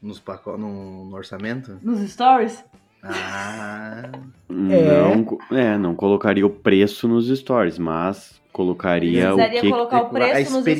[0.00, 0.56] Nos paco...
[0.56, 1.78] no, no orçamento.
[1.82, 2.64] nos stories?
[3.02, 4.10] Ah,
[4.48, 9.70] Não, co- é, não colocaria o preço nos stories, mas colocaria o Precisaria que.
[9.70, 10.70] colocar o a preço nos stories se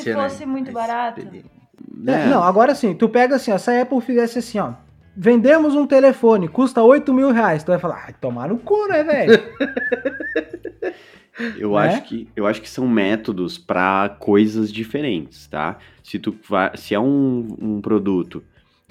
[0.00, 0.28] experiência, né?
[0.28, 1.20] fosse muito barato.
[2.06, 4.72] É, Não, agora sim, tu pega assim, ó, se a Apple fizesse assim, ó.
[5.16, 7.62] Vendemos um telefone, custa 8 mil reais.
[7.62, 9.40] Tu vai falar, ai, tomar no cu, né, velho?
[11.56, 11.78] Eu né?
[11.86, 15.78] acho que eu acho que são métodos para coisas diferentes, tá?
[16.02, 18.42] Se tu vai, se é um, um produto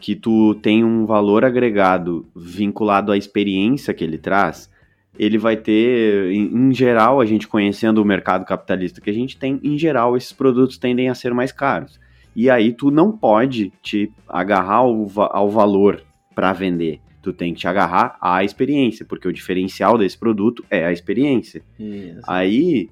[0.03, 4.69] que tu tem um valor agregado vinculado à experiência que ele traz,
[5.17, 9.37] ele vai ter, em, em geral, a gente conhecendo o mercado capitalista que a gente
[9.37, 12.01] tem, em geral, esses produtos tendem a ser mais caros.
[12.35, 16.03] E aí tu não pode te agarrar ao, ao valor
[16.35, 16.99] para vender.
[17.21, 21.63] Tu tem que te agarrar à experiência, porque o diferencial desse produto é a experiência.
[21.79, 22.19] Isso.
[22.27, 22.89] Aí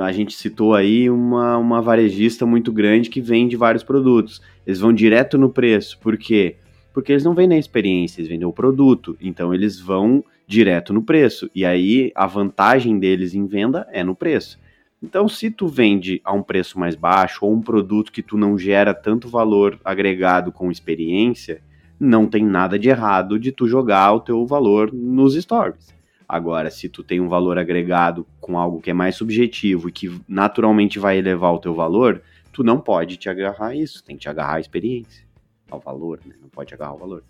[0.00, 4.40] a gente citou aí uma, uma varejista muito grande que vende vários produtos.
[4.66, 5.98] Eles vão direto no preço.
[5.98, 6.56] Por quê?
[6.92, 9.16] Porque eles não vendem a experiência, eles vendem o produto.
[9.20, 11.50] Então eles vão direto no preço.
[11.54, 14.58] E aí a vantagem deles em venda é no preço.
[15.00, 18.58] Então, se tu vende a um preço mais baixo ou um produto que tu não
[18.58, 21.62] gera tanto valor agregado com experiência,
[22.00, 25.97] não tem nada de errado de tu jogar o teu valor nos stories.
[26.28, 30.20] Agora, se tu tem um valor agregado com algo que é mais subjetivo e que
[30.28, 34.22] naturalmente vai elevar o teu valor, tu não pode te agarrar a isso, tem que
[34.22, 35.24] te agarrar à experiência,
[35.70, 36.34] ao valor, né?
[36.38, 37.24] Não pode agarrar ao valor.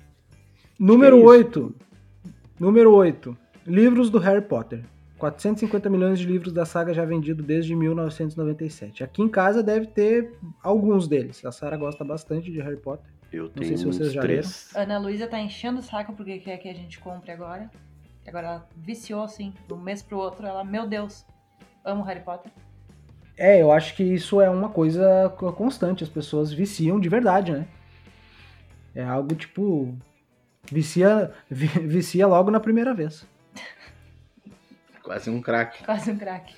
[0.77, 1.29] Número é isso.
[1.29, 1.75] 8.
[2.59, 3.37] Número 8.
[3.65, 4.83] Livros do Harry Potter.
[5.17, 9.05] 450 milhões de livros da saga já vendido desde 1997.
[9.05, 10.33] Aqui em casa deve ter
[10.63, 11.45] alguns deles.
[11.45, 13.11] A Sara gosta bastante de Harry Potter.
[13.33, 14.71] Eu sei tenho se vocês uns já três.
[14.75, 17.71] Ana Luísa tá enchendo o saco porque quer que a gente compre agora.
[18.29, 20.47] Agora ela viciou, assim, de um mês pro outro.
[20.47, 21.25] Ela, meu Deus,
[21.85, 22.53] amo Harry Potter.
[23.37, 26.03] É, eu acho que isso é uma coisa co- constante.
[26.05, 27.67] As pessoas viciam de verdade, né?
[28.95, 29.97] É algo tipo.
[30.71, 33.27] Vicia, vi- vicia logo na primeira vez.
[35.03, 35.83] Quase um craque.
[35.85, 36.55] Quase um craque.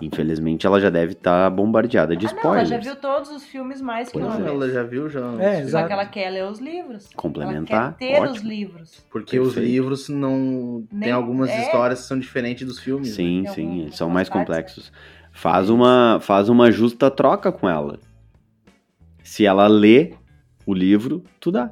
[0.00, 2.68] Infelizmente, ela já deve estar bombardeada de Ah, não, ela spoilers.
[2.68, 4.38] já viu todos os filmes mais que Pois uma é.
[4.38, 4.48] vez.
[4.50, 5.20] Ela já viu, já.
[5.40, 7.08] É, Só que ela quer ler os livros.
[7.14, 8.48] Complementar, Ela quer ter os ótimo.
[8.48, 9.04] livros.
[9.10, 9.70] Porque os Perfeito.
[9.70, 10.84] livros não.
[10.90, 11.62] Nem- Tem algumas é.
[11.62, 13.08] histórias que são diferentes dos filmes.
[13.10, 13.14] né?
[13.14, 14.92] Sim, Tem sim, algum- eles são mais partes, complexos.
[15.30, 17.98] Faz uma, faz uma justa troca com ela.
[19.22, 20.14] Se ela lê
[20.66, 21.70] o livro, tu dá.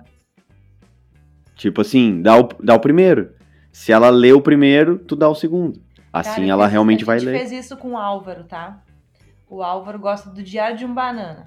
[1.57, 3.31] Tipo assim, dá o, dá o primeiro.
[3.73, 5.81] Se ela lê o primeiro, tu dá o segundo.
[6.13, 7.39] Assim Cara, ela realmente vai A gente ler.
[7.39, 8.83] fez isso com o Álvaro, tá?
[9.49, 11.47] O Álvaro gosta do Diário de um Banana.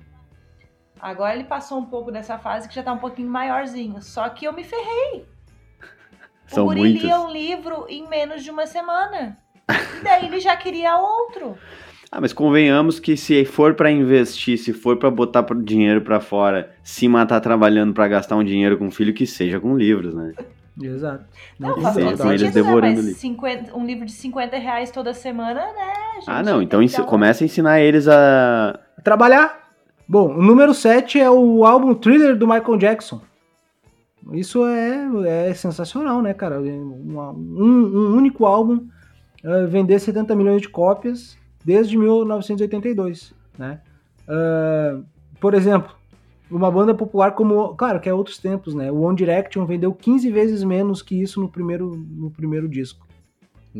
[1.02, 4.02] Agora ele passou um pouco dessa fase que já tá um pouquinho maiorzinho.
[4.02, 5.26] Só que eu me ferrei.
[6.47, 7.04] São o guri muitos.
[7.04, 9.38] lia um livro em menos de uma semana.
[9.69, 11.58] E daí ele já queria outro.
[12.15, 16.71] Ah, mas convenhamos que se for pra investir, se for pra botar dinheiro pra fora,
[16.84, 20.32] se matar trabalhando pra gastar um dinheiro com filho, que seja com livros, né?
[20.81, 21.25] Exato.
[21.59, 22.51] Não, que faz sentido, né?
[22.51, 23.13] devorando Mas ali.
[23.13, 25.93] 50 um livro de 50 reais toda semana, né?
[26.15, 26.25] gente?
[26.27, 28.79] Ah, não, então que ensi- começa a ensinar eles a.
[29.03, 29.69] Trabalhar.
[30.07, 33.21] Bom, o número 7 é o álbum Thriller do Michael Jackson.
[34.31, 36.59] Isso é, é sensacional, né, cara?
[36.59, 38.88] Um, um- um único álbum
[39.43, 43.79] eh, vender 70 milhões de cópias desde 1982, né?
[44.27, 44.99] Ah,
[45.39, 45.93] por exemplo,
[46.53, 48.91] uma banda popular como, claro, que é outros tempos, né?
[48.91, 53.07] O One Direction vendeu 15 vezes menos que isso no primeiro, no primeiro disco.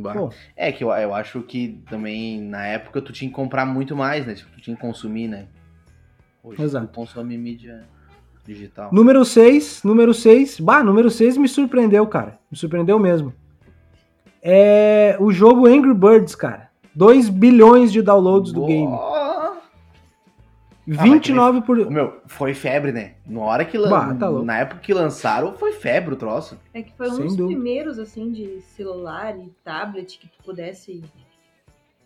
[0.02, 3.96] Pô, É que eu, eu acho que também na época tu tinha que comprar muito
[3.96, 4.34] mais, né?
[4.34, 5.46] Tipo, tu tinha que consumir, né?
[6.44, 6.88] Hoje Exato.
[6.88, 7.84] tu consome mídia
[8.44, 8.90] digital.
[8.92, 10.60] Número 6, número 6.
[10.60, 12.40] Bah, número 6 me surpreendeu, cara.
[12.52, 13.34] Me surpreendeu mesmo.
[14.42, 16.70] É o jogo Angry Birds, cara.
[16.96, 18.92] 2 bilhões de downloads do game.
[20.86, 21.90] Mas 29 por.
[21.90, 23.14] Meu, foi febre, né?
[23.26, 24.46] Na hora que Bah, tá louco.
[24.46, 26.60] Na época que lançaram, foi febre o troço.
[26.74, 27.56] É que foi um Sem dos dúvida.
[27.60, 30.96] primeiros, assim, de celular e tablet que tu pudesse.
[30.96, 31.08] Não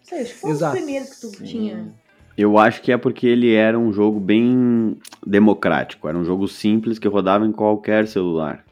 [0.02, 0.78] sei, acho que foi um dos Exato.
[0.78, 1.44] primeiros que tu Sim.
[1.46, 1.94] tinha.
[2.38, 6.08] Eu acho que é porque ele era um jogo bem democrático.
[6.08, 8.63] Era um jogo simples que rodava em qualquer celular.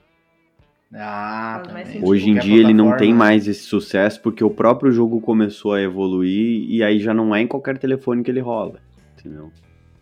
[0.94, 1.64] Ah.
[2.04, 3.18] Hoje em dia ele não tem né?
[3.18, 7.42] mais esse sucesso porque o próprio jogo começou a evoluir e aí já não é
[7.42, 8.80] em qualquer telefone que ele rola.
[9.20, 9.52] Entendeu?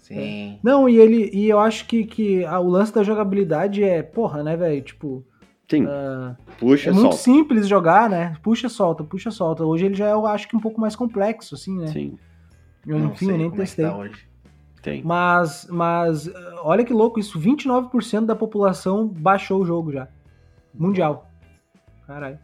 [0.03, 0.59] Sim.
[0.61, 1.29] Não, e ele.
[1.33, 4.81] E eu acho que, que ah, o lance da jogabilidade é, porra, né, velho?
[4.81, 5.25] Tipo,
[5.69, 7.17] Sim, ah, puxa, é muito solta.
[7.17, 8.35] simples jogar, né?
[8.43, 9.63] Puxa, solta, puxa, solta.
[9.65, 11.87] Hoje ele já é, eu acho que um pouco mais complexo, assim, né?
[11.87, 12.17] Sim,
[12.85, 13.85] Eu, Não enfim, sei eu nem como é que testei.
[13.85, 14.27] tá hoje.
[14.81, 15.01] tem.
[15.03, 16.29] Mas, mas,
[16.63, 17.39] olha que louco isso.
[17.39, 20.09] 29% da população baixou o jogo já.
[20.73, 21.29] Mundial.
[22.05, 22.37] Caralho.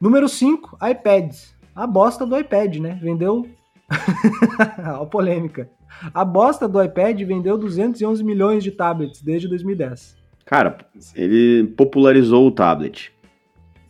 [0.00, 1.54] Número 5, iPads.
[1.74, 2.98] A bosta do iPad, né?
[3.02, 3.46] Vendeu.
[4.78, 5.70] A polêmica.
[6.14, 10.16] A bosta do iPad vendeu 211 milhões de tablets desde 2010.
[10.44, 10.78] Cara,
[11.14, 13.12] ele popularizou o tablet.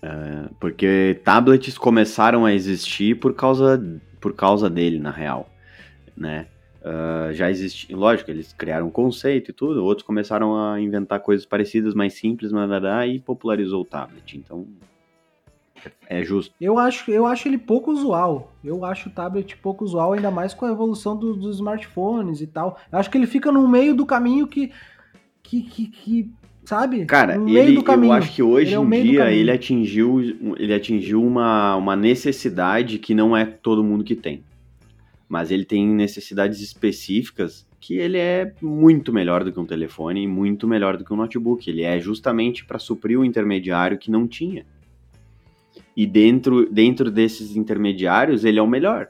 [0.01, 3.83] É, porque tablets começaram a existir por causa,
[4.21, 5.51] por causa dele, na real.
[6.17, 6.47] Né?
[6.91, 11.45] Ah, já existia, lógico, eles criaram um conceito e tudo, outros começaram a inventar coisas
[11.45, 14.39] parecidas, mais simples, nadadá, e popularizou o tablet.
[14.39, 14.67] Então,
[16.09, 16.55] é justo.
[16.61, 18.53] Eu acho, eu acho ele pouco usual.
[18.63, 22.47] Eu acho o tablet pouco usual, ainda mais com a evolução do- dos smartphones e
[22.47, 22.79] tal.
[22.91, 24.71] Eu acho que ele fica no meio do caminho que.
[25.43, 26.31] que, que, que,
[26.65, 27.07] sabe?
[27.07, 30.21] Cara, ele, eu acho que hoje Ele é em do dia ele atingiu,
[30.59, 34.43] ele atingiu uma, uma necessidade que não é todo mundo que tem.
[35.29, 40.27] Mas ele tem necessidades específicas que ele é muito melhor do que um telefone e
[40.27, 41.69] muito melhor do que um notebook.
[41.71, 44.67] Ele é justamente para suprir o intermediário que não tinha.
[45.99, 49.09] E dentro, dentro desses intermediários, ele é o melhor.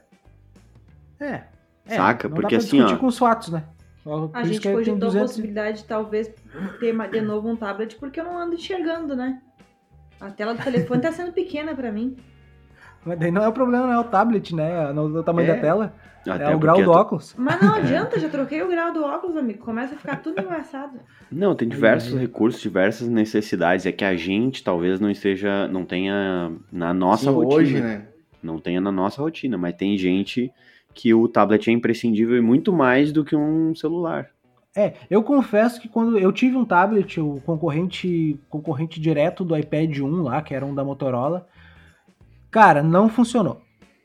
[1.19, 1.43] É.
[1.85, 2.27] é, Saca?
[2.27, 3.63] não Porque dá pra assim, discutir ó- com os fatos, né?
[4.03, 6.31] Por A gente tem cogitou a 200 possibilidade de talvez
[6.79, 9.39] ter de novo um tablet, porque eu não ando enxergando, né?
[10.19, 12.15] A tela do telefone tá sendo pequena pra mim.
[13.05, 14.91] Mas daí não é o problema, não é o tablet, né?
[14.93, 15.55] No, no tamanho É.
[15.55, 15.93] da tela.
[16.27, 17.33] Até é o grau do tu- óculos.
[17.37, 19.59] Mas não adianta, já troquei o grau do óculos, amigo.
[19.59, 20.99] Começa a ficar tudo embaçado.
[21.31, 22.19] Não, tem diversos ai.
[22.19, 23.85] recursos, diversas necessidades.
[23.85, 27.55] É que a gente talvez não esteja, não tenha na nossa Sim, rotina.
[27.55, 28.05] hoje, né?
[28.43, 30.51] Não tenha na nossa rotina, mas tem gente
[30.93, 34.27] que o tablet é imprescindível e muito mais do que um celular.
[34.75, 39.97] É, eu confesso que quando eu tive um tablet, o concorrente, concorrente direto do iPad
[39.99, 41.47] 1 lá, que era um da Motorola,
[42.51, 43.61] cara, não funcionou.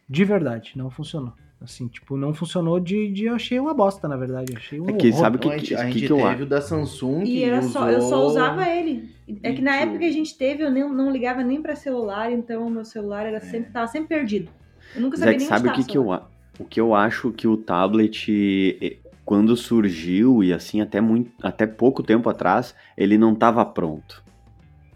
[0.08, 1.32] De verdade, não funcionou.
[1.60, 4.52] Assim, tipo, não funcionou de, de eu achei uma bosta, na verdade.
[4.52, 5.20] Eu achei um É que horror.
[5.20, 6.60] sabe o Então, que, a gente, que, a que, gente que eu teve o da
[6.60, 9.08] Samsung E era só, eu só usou- usava ele.
[9.42, 12.30] É que na época que a gente teve, eu nem, não ligava nem pra celular,
[12.30, 14.50] então o meu celular era sempre, tava sempre perdido.
[14.94, 16.10] Eu nunca sabia é que nem sabe o que, tava que eu,
[16.58, 22.02] o que eu acho que o tablet, quando surgiu, e assim, até, muito, até pouco
[22.02, 24.22] tempo atrás, ele não tava pronto.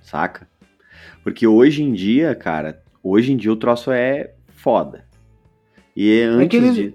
[0.02, 0.46] Saca?
[1.22, 5.04] Porque hoje em dia, cara, hoje em dia o troço é foda.
[5.96, 6.94] E antes que eles- de.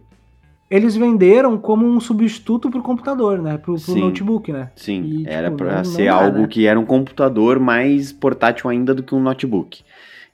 [0.71, 3.57] Eles venderam como um substituto pro computador, né?
[3.57, 3.99] Pro, pro Sim.
[3.99, 4.71] notebook, né?
[4.75, 6.47] Sim, E, tipo, era pra não- não ser dá, algo né?
[6.47, 9.83] que era um computador mais portátil ainda do que um notebook.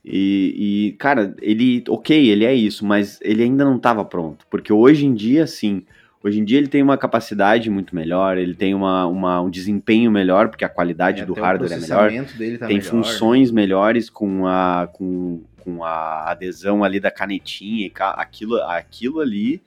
[0.06, 4.46] E, e, cara, ele, ok, ele é isso, mas ele ainda não estava pronto.
[4.50, 5.84] Porque hoje em dia, sim,
[6.24, 10.10] hoje em dia ele tem uma capacidade muito melhor, ele tem uma, uma- um desempenho
[10.10, 14.10] melhor, porque a qualidade É, do hardware é melhor dele tá tem melhor, funções melhores
[14.10, 19.62] com a, com, com a adesão ali da canetinha e aquilo, aquilo ali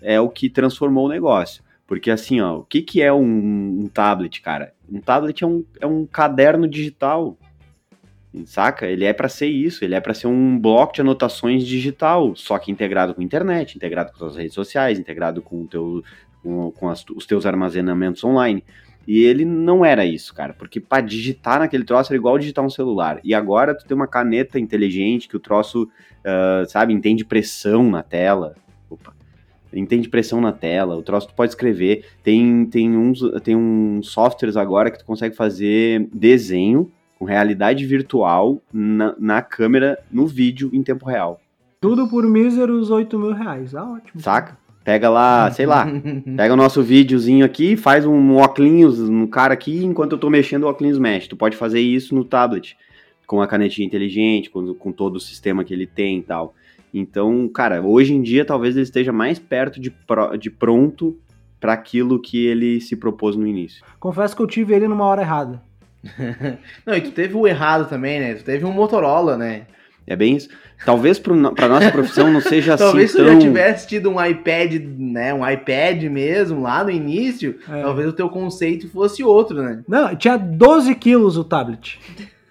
[0.00, 1.62] é o que transformou o negócio.
[1.86, 4.74] Porque assim, ó, o que, que é um, um tablet, cara?
[4.90, 7.36] Um tablet é um, é um caderno digital.
[8.44, 8.86] Saca?
[8.86, 12.58] Ele é para ser isso, ele é para ser um bloco de anotações digital, só
[12.58, 16.04] que integrado com internet, integrado com as redes sociais, integrado com, teu,
[16.42, 18.62] com, com as- os teus armazenamentos online.
[19.08, 22.68] E ele não era isso, cara, porque para digitar naquele troço era igual digitar um
[22.68, 23.18] celular.
[23.24, 25.88] E agora tu tem uma caneta inteligente que o troço,
[26.22, 28.54] ah, sabe, entende pressão na tela.
[28.90, 29.14] Opa.
[29.72, 32.04] Entende pressão na tela, o troço tu pode escrever.
[32.22, 38.60] Tem, tem, uns, tem uns softwares agora que tu consegue fazer desenho com realidade virtual
[38.70, 41.40] na, na câmera, no vídeo, em tempo real.
[41.80, 43.74] Tudo por míseros 8 mil reais.
[43.74, 44.20] Ah, ótimo.
[44.20, 44.67] Saca?
[44.84, 45.86] Pega lá, sei lá,
[46.36, 50.64] Pega o nosso videozinho aqui, faz um óculos no cara aqui, enquanto eu tô mexendo
[50.64, 51.28] o óculos mexe.
[51.28, 52.76] Tu pode fazer isso no tablet,
[53.26, 56.54] com a canetinha inteligente, com, com todo o sistema que ele tem e tal.
[56.94, 61.18] Então, cara, hoje em dia talvez ele esteja mais perto de, pro- de pronto
[61.60, 63.84] para aquilo que ele se propôs no início.
[64.00, 65.60] Confesso que eu tive ele numa hora errada.
[66.86, 68.34] Não, e tu teve o errado também, né?
[68.34, 69.66] Tu teve um Motorola, né?
[70.08, 70.48] É bem isso.
[70.84, 71.34] Talvez pra
[71.68, 73.34] nossa profissão não seja Talvez assim se tu tão...
[73.40, 75.34] já tivesse tido um iPad, né?
[75.34, 77.82] Um iPad mesmo lá no início, É.
[77.82, 79.82] talvez o teu conceito fosse outro, né?
[79.86, 82.00] Não, tinha 12 quilos o tablet.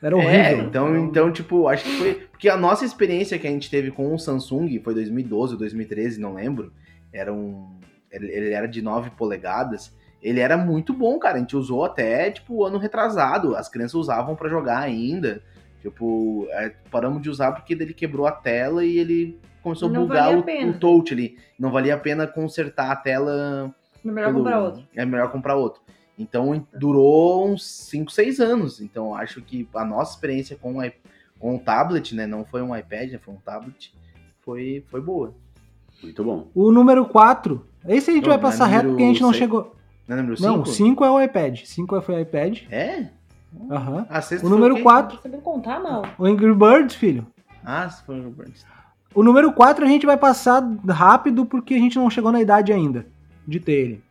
[0.01, 0.65] Era É, horrível.
[0.67, 2.13] então, então, tipo, acho que foi.
[2.31, 6.19] Porque a nossa experiência que a gente teve com o Samsung foi 2012 ou 2013,
[6.21, 6.71] não lembro.
[7.11, 7.65] Era um.
[8.11, 9.91] Ele, era de 9 polegadas.
[10.21, 11.37] Ele era muito bom, cara.
[11.37, 13.55] A gente usou até, tipo, ano retrasado.
[13.55, 15.41] As crianças usavam pra jogar ainda.
[15.89, 20.01] Tipo, é, paramos de usar porque ele quebrou a tela e ele começou a Não
[20.01, 21.37] bugar valia a o, o touch ali.
[21.57, 23.73] Não valia a pena consertar a tela
[24.03, 24.83] É melhor pelo- comprar outro.
[24.95, 25.81] É melhor comprar outro.
[26.19, 28.81] Então durou uns 5, 6 anos.
[28.81, 30.93] Então acho que a nossa experiência com, o i-
[31.39, 32.25] com o tablet, né?
[32.27, 33.93] Não foi um iPad, né, foi um tablet.
[34.41, 35.33] Foi, foi boa.
[36.03, 36.47] Muito bom.
[36.53, 37.65] O número 4.
[37.87, 39.39] Esse a gente Não, vai não é passar reto porque a gente não seis?
[39.39, 39.75] chegou.
[40.07, 40.67] Não é número Não, 5?
[40.67, 41.61] 5 é o iPad.
[41.65, 42.59] 5 foi o iPad.
[42.71, 43.07] É?
[43.69, 44.05] Aham.
[44.09, 44.81] A sexta O foi número quê?
[44.83, 46.03] 4, Tá sabendo contar, mal.
[46.17, 47.25] o Angry Birds, filho.
[47.65, 48.65] Ah, se foi o Burns.
[49.15, 52.71] O número 4 a gente vai passar rápido porque a gente não chegou na idade
[52.71, 53.05] ainda
[53.47, 54.03] de ter ele.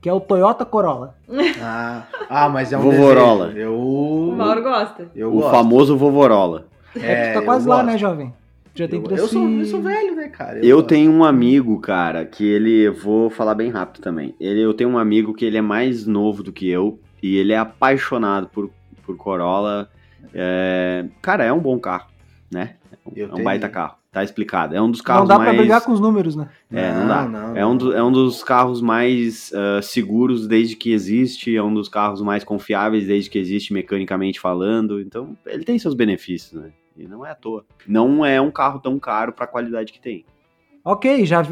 [0.00, 1.14] Que é o Toyota Corolla.
[1.60, 3.46] Ah, ah, mas é um Vovorola.
[3.48, 3.66] desejo.
[3.66, 5.08] Eu, O Mauro gosta.
[5.14, 5.50] eu o gosto.
[5.50, 6.66] famoso Vovorola.
[6.96, 7.86] É, tu tá eu quase lá, gosto.
[7.86, 8.34] né, jovem?
[8.74, 10.58] Já tem Eu, três eu sou, eu sou velho, né, cara?
[10.64, 10.88] Eu gosto.
[10.88, 12.82] tenho um amigo, cara, que ele.
[12.88, 14.34] eu Vou falar bem rápido também.
[14.40, 17.52] Ele, eu tenho um amigo que ele é mais novo do que eu e ele
[17.52, 18.70] é apaixonado por,
[19.04, 19.88] por Corolla.
[20.34, 22.06] É, cara, é um bom carro,
[22.50, 22.74] né?
[23.14, 23.96] Eu é um tenho- baita carro.
[24.12, 24.76] Tá explicado.
[24.76, 25.50] É um dos carros Não dá mais.
[25.50, 26.48] pra brigar com os números, né?
[26.70, 27.26] É, não, dá.
[27.26, 31.62] não, É um, do- é um dos carros mais ah, seguros desde que existe, é
[31.62, 35.00] um dos carros mais confiáveis desde que existe mecanicamente falando.
[35.00, 36.68] Então, ele tem seus benefícios, né?
[36.94, 37.64] E não é à toa.
[37.88, 40.26] Não é um carro tão caro pra qualidade que tem.
[40.84, 41.42] Ok, já,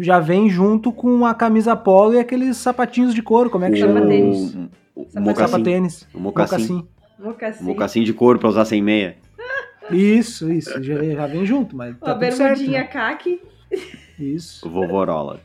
[0.00, 3.48] já vem junto com a camisa polo e aqueles sapatinhos de couro.
[3.50, 4.00] Como é que chama?
[4.00, 4.56] Sapatênis.
[4.94, 5.20] O, Sapatênis.
[5.20, 5.50] mocassim.
[5.52, 6.08] Sapatênis.
[6.14, 6.88] O mocassim.
[7.18, 7.64] Mocassim.
[7.64, 8.02] Mocassim.
[8.02, 9.16] De couro pra usar sem meia.
[9.90, 10.82] Isso, isso.
[10.82, 12.38] Já, já vem junto, mas tá Uma certo.
[12.38, 12.86] bermudinha né?
[12.86, 13.40] caque.
[14.18, 14.66] Isso.
[14.66, 15.40] O Vovorola.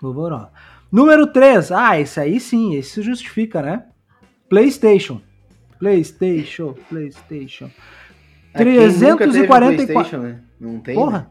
[0.00, 0.52] Vovorola.
[0.90, 1.72] Número 3.
[1.72, 3.84] Ah, esse aí sim, esse se justifica, né?
[4.48, 5.20] PlayStation.
[5.78, 7.70] PlayStation, PlayStation.
[8.54, 10.40] É, nunca teve 344 PlayStation, né?
[10.60, 10.94] Não tem.
[10.94, 11.18] Porra.
[11.18, 11.26] né?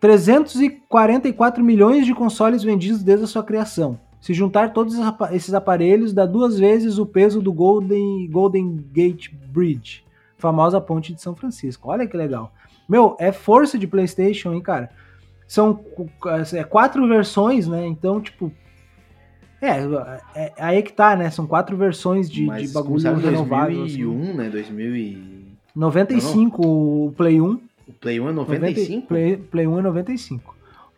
[0.00, 4.00] 344 milhões de consoles vendidos desde a sua criação.
[4.22, 8.82] Se juntar todos esses apa- esses aparelhos, dá duas vezes o peso do Golden, Golden
[8.92, 10.04] Gate Bridge,
[10.38, 11.90] famosa ponte de São Francisco.
[11.90, 12.54] Olha que legal.
[12.88, 14.90] Meu, é força de PlayStation, hein, cara?
[15.46, 16.08] São cu-
[16.54, 17.84] é, quatro versões, né?
[17.86, 18.50] Então, tipo.
[19.60, 19.78] É,
[20.34, 21.28] é, aí que tá, né?
[21.30, 23.84] São quatro versões de, Mas de bagulho em renovável.
[23.84, 23.98] assim.
[24.04, 24.48] 2001, né?
[24.50, 25.42] 2000 e...
[25.74, 27.60] 95 o Play 1.
[27.88, 29.06] O Play 1 é 90 95?
[29.08, 30.51] Play, Play 1 é 95.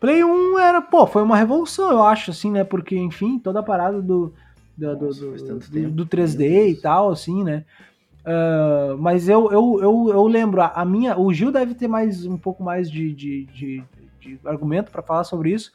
[0.05, 2.63] Play 1 era, pô, foi uma revolução, eu acho, assim, né?
[2.65, 4.33] Porque, enfim, toda a parada do,
[4.77, 5.91] do, do, Nossa, do- do- tempo.
[5.91, 6.79] do Meu 3D Deus.
[6.79, 7.65] e tal, assim, né?
[8.25, 11.19] Ah, mas eu, eu, eu, eu lembro, a, a minha.
[11.19, 13.83] O Gil deve ter mais um pouco mais de, de, de,
[14.21, 15.71] de argumento pra falar sobre isso.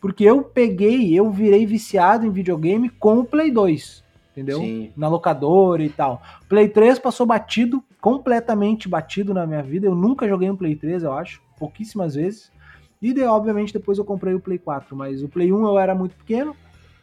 [0.00, 4.02] Porque eu peguei, eu virei viciado em videogame com o Play 2.
[4.32, 4.58] Entendeu?
[4.60, 4.90] Sim.
[4.96, 6.22] na locadora e tal.
[6.48, 9.86] Play 3 passou batido, completamente batido na minha vida.
[9.86, 12.50] Eu nunca joguei um Play 3, eu acho, pouquíssimas vezes.
[13.02, 15.94] E de- obviamente depois eu comprei o Play 4, mas o Play 1 eu era
[15.94, 16.54] muito pequeno.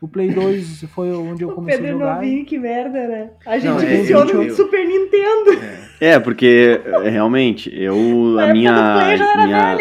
[0.01, 2.15] O Play 2 foi onde eu O comecei Pedro a jogar.
[2.15, 3.31] novinho, que merda, né?
[3.45, 5.51] A gente Não, é, viciou eu- no eu- Super Nintendo.
[5.99, 6.11] É.
[6.11, 7.95] É, porque é, realmente, eu.
[8.39, 9.15] A minha.
[9.45, 9.77] minha-.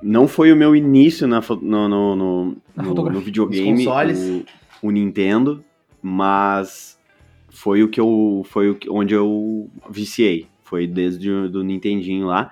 [0.00, 4.44] Não foi o meu início na, no, no, no, Na no- no videogame, o,
[4.86, 5.64] o Nintendo,
[6.00, 6.98] mas
[7.50, 8.42] foi o que eu.
[8.48, 10.46] Foi o que- onde eu viciei.
[10.62, 12.50] Foi desde o do Nintendinho lá.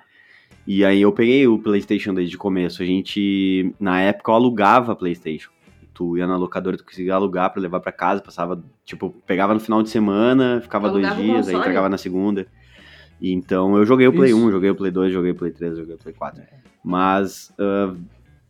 [0.73, 2.81] E aí eu peguei o Playstation desde o começo.
[2.81, 5.51] A gente, na época, eu alugava Playstation.
[5.93, 9.59] Tu ia na locadora, tu conseguia alugar pra levar pra casa, passava, tipo, pegava no
[9.59, 12.47] final de semana, ficava Alugava dois dias, aí entregava na segunda.
[13.19, 14.39] E então eu joguei o Play Isso.
[14.39, 16.41] 1, joguei o Play 2, joguei o Play 3, joguei o Play 4.
[16.81, 17.93] Mas ah,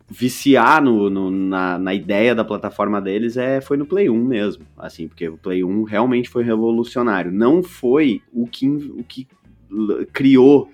[0.07, 4.63] viciar no, no- na, na ideia da plataforma deles é, foi no Play 1 mesmo.
[4.77, 7.31] Assim, porque o Play 1 realmente foi revolucionário.
[7.31, 9.27] Não foi o que, o que
[10.13, 10.69] criou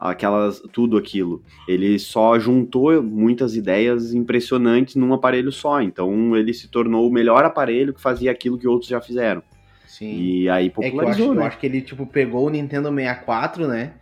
[0.00, 1.42] aquelas tudo aquilo.
[1.68, 5.82] Ele só juntou muitas ideias impressionantes num aparelho só.
[5.82, 9.42] Então ele se tornou o melhor aparelho que fazia aquilo que outros já fizeram.
[9.86, 10.16] Sim.
[10.16, 11.46] E aí É que eu acho, popularizou, eu né?
[11.46, 13.92] acho que ele, tipo, pegou o Nintendo 64, né?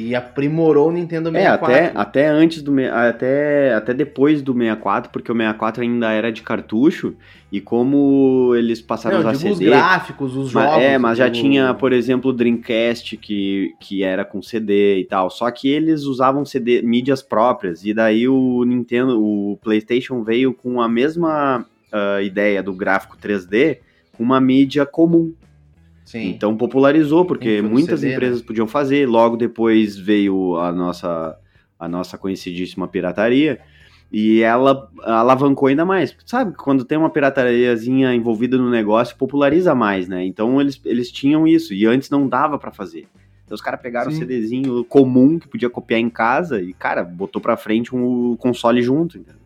[0.00, 1.74] E aprimorou o Nintendo É, 64.
[1.74, 2.72] até, até antes do.
[2.92, 7.14] Até, até depois do 64, porque o 64 ainda era de cartucho,
[7.50, 9.70] e como eles passaram Não, a digo os CD.
[9.70, 10.82] gráficos, os mas- jogos.
[10.84, 15.04] é, mas já o- tinha, por exemplo, o Dreamcast, que, que era com CD e
[15.04, 15.30] tal.
[15.30, 20.80] Só que eles usavam CD, mídias próprias, e daí o Nintendo, o PlayStation veio com
[20.80, 23.78] a mesma ah, ideia do gráfico 3D,
[24.16, 25.32] com uma mídia comum.
[26.08, 26.30] Sim.
[26.30, 28.16] Então popularizou, porque muitas CD, né?
[28.16, 29.06] empresas podiam fazer.
[29.06, 31.38] Logo depois veio a nossa
[31.78, 33.60] a nossa conhecidíssima pirataria.
[34.10, 36.16] E ela alavancou ainda mais.
[36.24, 40.24] Sabe, quando tem uma piratariazinha envolvida no negócio, populariza mais, né?
[40.24, 43.06] Então eles, eles tinham isso, e antes não dava para fazer.
[43.44, 44.20] Então os caras pegaram Sim.
[44.20, 49.18] CDzinho comum que podia copiar em casa e, cara, botou pra frente um console junto.
[49.18, 49.42] entendeu?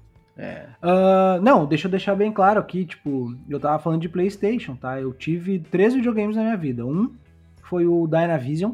[0.82, 5.00] Ah, não, deixa eu deixar bem claro aqui, tipo, eu tava falando de PlayStation, tá?
[5.00, 6.84] Eu tive três videogames na minha vida.
[6.86, 7.14] Um
[7.62, 8.72] foi o Dynavision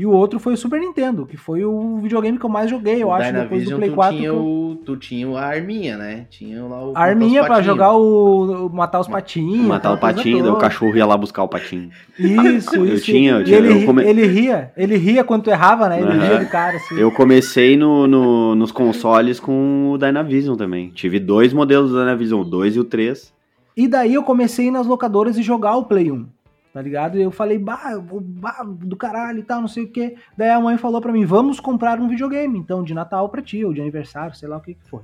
[0.00, 3.02] e o outro foi o Super Nintendo, que foi o videogame que eu mais joguei,
[3.02, 4.16] eu O acho, depois do Play tu 4.
[4.16, 6.26] Tinha o, tu tinha a arminha, né?
[6.30, 6.92] Tinha lá o.
[6.96, 9.66] A arminha pra jogar o, o- matar os patinhos.
[9.66, 11.90] Matar o patinho, daí o cachorro ia lá buscar o patinho.
[12.18, 13.04] Isso, Eu isso.
[13.04, 16.00] tinha, eu tinha, ele, eu come- ele ria, ele ria quando tu errava, né?
[16.00, 16.26] Ele Aham.
[16.28, 16.94] ria de cara, assim.
[16.98, 20.88] Eu comecei no, no- nos consoles com o Dynavision também.
[20.88, 23.32] Tive dois modelos do Dynavision, o 2 e o 3.
[23.76, 26.26] E daí eu comecei nas locadoras e jogar o Play 1.
[26.72, 27.18] Tá ligado?
[27.18, 30.16] E eu falei, bah, bah, do caralho e tal, não sei o quê.
[30.36, 33.64] Daí a mãe falou pra mim, vamos comprar um videogame, então, de Natal pra ti,
[33.64, 35.02] ou de aniversário, sei lá o que que foi.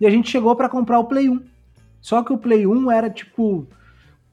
[0.00, 1.42] E a gente chegou pra comprar o Play 1.
[2.00, 3.66] Só que o Play 1 era tipo.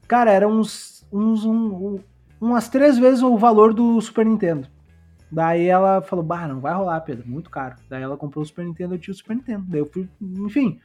[0.08, 1.06] Cara, era uns.
[1.12, 1.98] uns um-
[2.40, 4.66] umas três vezes o valor do Super Nintendo.
[5.30, 7.76] Daí ela falou, bah, não vai rolar, Pedro, muito caro.
[7.88, 9.64] Daí ela comprou o Super Nintendo, eu tinha o Super Nintendo.
[9.68, 10.80] Daí eu fui, enfim.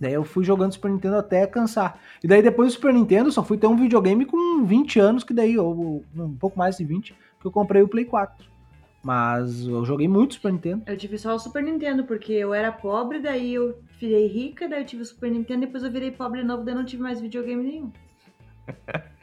[0.00, 2.00] Daí eu fui jogando Super Nintendo até cansar.
[2.22, 5.34] E daí depois do Super Nintendo, só fui ter um videogame com 20 anos, que
[5.34, 8.46] daí, ou um pouco mais de 20, que eu comprei o Play 4.
[9.02, 10.82] Mas eu joguei muito Super Nintendo.
[10.86, 14.82] Eu tive só o Super Nintendo, porque eu era pobre, daí eu virei rica, daí
[14.82, 17.02] eu tive o Super Nintendo, depois eu virei pobre de novo, daí eu não tive
[17.02, 17.90] mais videogame nenhum.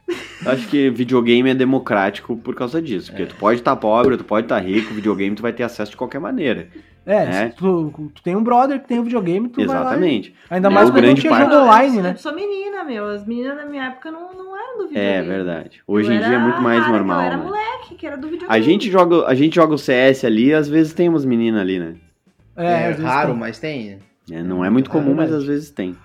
[0.46, 3.12] Acho que videogame é democrático por causa disso.
[3.12, 5.98] Porque tu pode estar pobre, tu pode estar rico, videogame tu vai ter acesso de
[5.98, 6.70] qualquer maneira.
[7.06, 7.50] É, É.
[7.50, 9.82] se tu, tu tem um brother que tem um videogame, tu vai lá.
[9.82, 10.30] Exatamente.
[10.32, 12.12] e- Ainda Meu mais quando grande tinha parte- jogo online, eu, né?
[12.14, 13.06] Eu sou menina, meu.
[13.10, 15.14] As meninas da minha época não, não eram do videogame.
[15.18, 15.82] É verdade.
[15.88, 17.20] Hoje Eu em dia é muito mais rara, normal.
[17.20, 17.44] Eu era né?
[17.44, 18.52] moleque, que era do videogame.
[18.52, 21.78] A gente, joga, a gente joga o CS ali, às vezes tem umas meninas ali,
[21.80, 21.96] né?
[22.56, 23.40] É, vezes raro, tem.
[23.40, 24.00] mas tem.
[24.32, 25.44] É, não é muito É comum, mas verdade.
[25.44, 25.96] às vezes tem.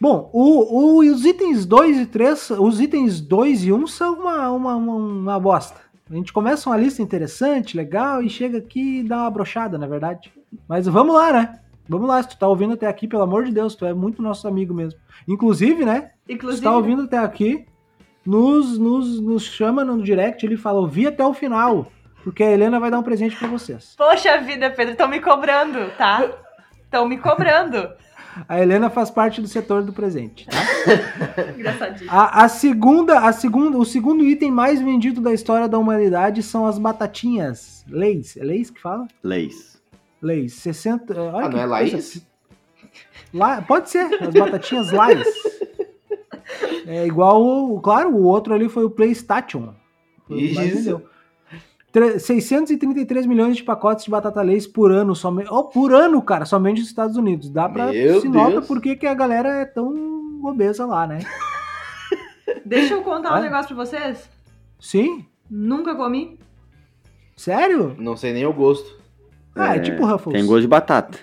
[0.00, 4.50] Bom, o, o- os itens 2 e 3, os itens 2 e 1 são uma,
[4.50, 5.78] uma, uma, uma bosta.
[6.10, 9.86] A gente começa uma lista interessante, legal, e chega aqui e dá uma brochada, na
[9.86, 10.32] verdade.
[10.68, 11.60] Mas vamos lá, né?
[11.88, 14.20] Vamos lá, se tu tá ouvindo até aqui, pelo amor de Deus, tu é muito
[14.20, 14.98] nosso amigo mesmo.
[15.28, 16.10] Inclusive, né?
[16.26, 17.64] Se Inclusive, tu tá ouvindo até aqui,
[18.26, 21.92] nos, nos, nos chama no direct, ele fala, ouvi até o final,
[22.24, 23.94] porque a Helena vai dar um presente pra vocês.
[23.96, 26.28] Poxa vida, Pedro, estão me cobrando, tá?
[26.82, 27.88] Estão me cobrando.
[28.48, 30.56] A Helena faz parte do setor do presente, tá?
[31.56, 32.10] Engraçadinho.
[32.10, 36.64] A, a segunda, a segunda, o segundo item mais vendido da história da humanidade são
[36.66, 37.84] as batatinhas.
[37.88, 38.36] Leis.
[38.36, 39.06] É Leis que fala?
[39.22, 39.80] Leis.
[40.22, 40.54] Leis.
[40.54, 41.20] 60.
[41.20, 42.26] Olha Ah, não é coisa- Laís?
[43.32, 45.26] Lá, pode ser, as batatinhas Lais.
[46.86, 49.72] É igual, o, claro, o outro ali foi o PlayStation.
[50.28, 50.60] Isso.
[50.60, 51.06] vendeu.
[51.92, 56.44] Tre- 633 milhões de pacotes de batata Leis por ano, somente, oh, por ano, cara,
[56.44, 57.50] somente nos Estados Unidos.
[57.50, 58.66] Dá pra Meu se nota Deus.
[58.66, 61.18] porque que a galera é tão obesa lá, né?
[62.64, 63.40] Deixa eu contar um Ah.
[63.40, 64.28] negócio pra vocês.
[64.78, 65.24] Sim?
[65.50, 66.38] Nunca comi.
[67.36, 67.96] Sério?
[67.98, 68.98] Não sei nem o gosto.
[69.56, 70.34] Ah, é, É, tipo Ruffles.
[70.36, 71.18] Tem gosto de batata.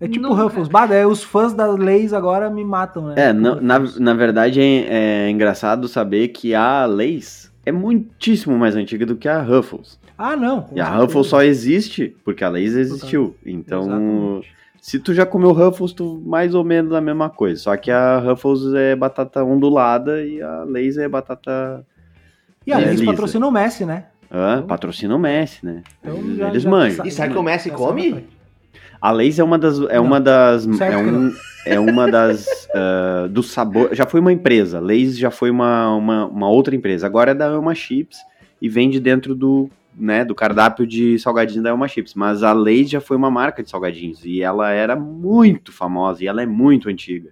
[0.00, 0.42] É tipo Nunca.
[0.42, 0.68] Ruffles.
[0.68, 3.14] Bah, daí os fãs das leis agora me matam, né?
[3.16, 8.56] É, Tipo na, na, na verdade é, é engraçado saber que a Leis é muitíssimo
[8.58, 9.98] mais antiga do que a Ruffles.
[10.16, 10.68] Ah, não.
[10.72, 11.02] E a certeza.
[11.04, 13.34] Ruffles só existe porque a Leis existiu.
[13.44, 14.48] Então, Exatamente.
[14.80, 17.60] se tu já comeu Ruffles, tu mais ou menos a mesma coisa.
[17.60, 21.84] Só que a Ruffles é batata ondulada e a Leis é batata.
[22.66, 23.10] E a é Leis lisa.
[23.12, 24.06] patrocina o Messi, né?
[24.30, 25.82] Ah, Então- patrocina o Messi, né?
[26.00, 27.06] Então eles já- eles já manjam.
[27.06, 28.24] E sabe que o Messi Já come?
[29.04, 29.78] A Leis é uma das.
[29.80, 30.04] É Não.
[30.06, 30.66] uma das.
[30.80, 31.34] É, um,
[31.66, 32.66] é uma das.
[32.74, 33.94] ah, do sabor.
[33.94, 34.80] Já foi uma empresa.
[34.80, 37.06] Leis já foi uma, uma, uma outra empresa.
[37.06, 38.16] Agora é da Elma Chips
[38.62, 39.68] e vende dentro do.
[39.94, 42.14] Né, do cardápio de salgadinhos da Elma Chips.
[42.14, 44.24] Mas a Leis já foi uma marca de salgadinhos.
[44.24, 46.24] E ela era muito famosa.
[46.24, 47.28] E ela é muito antiga.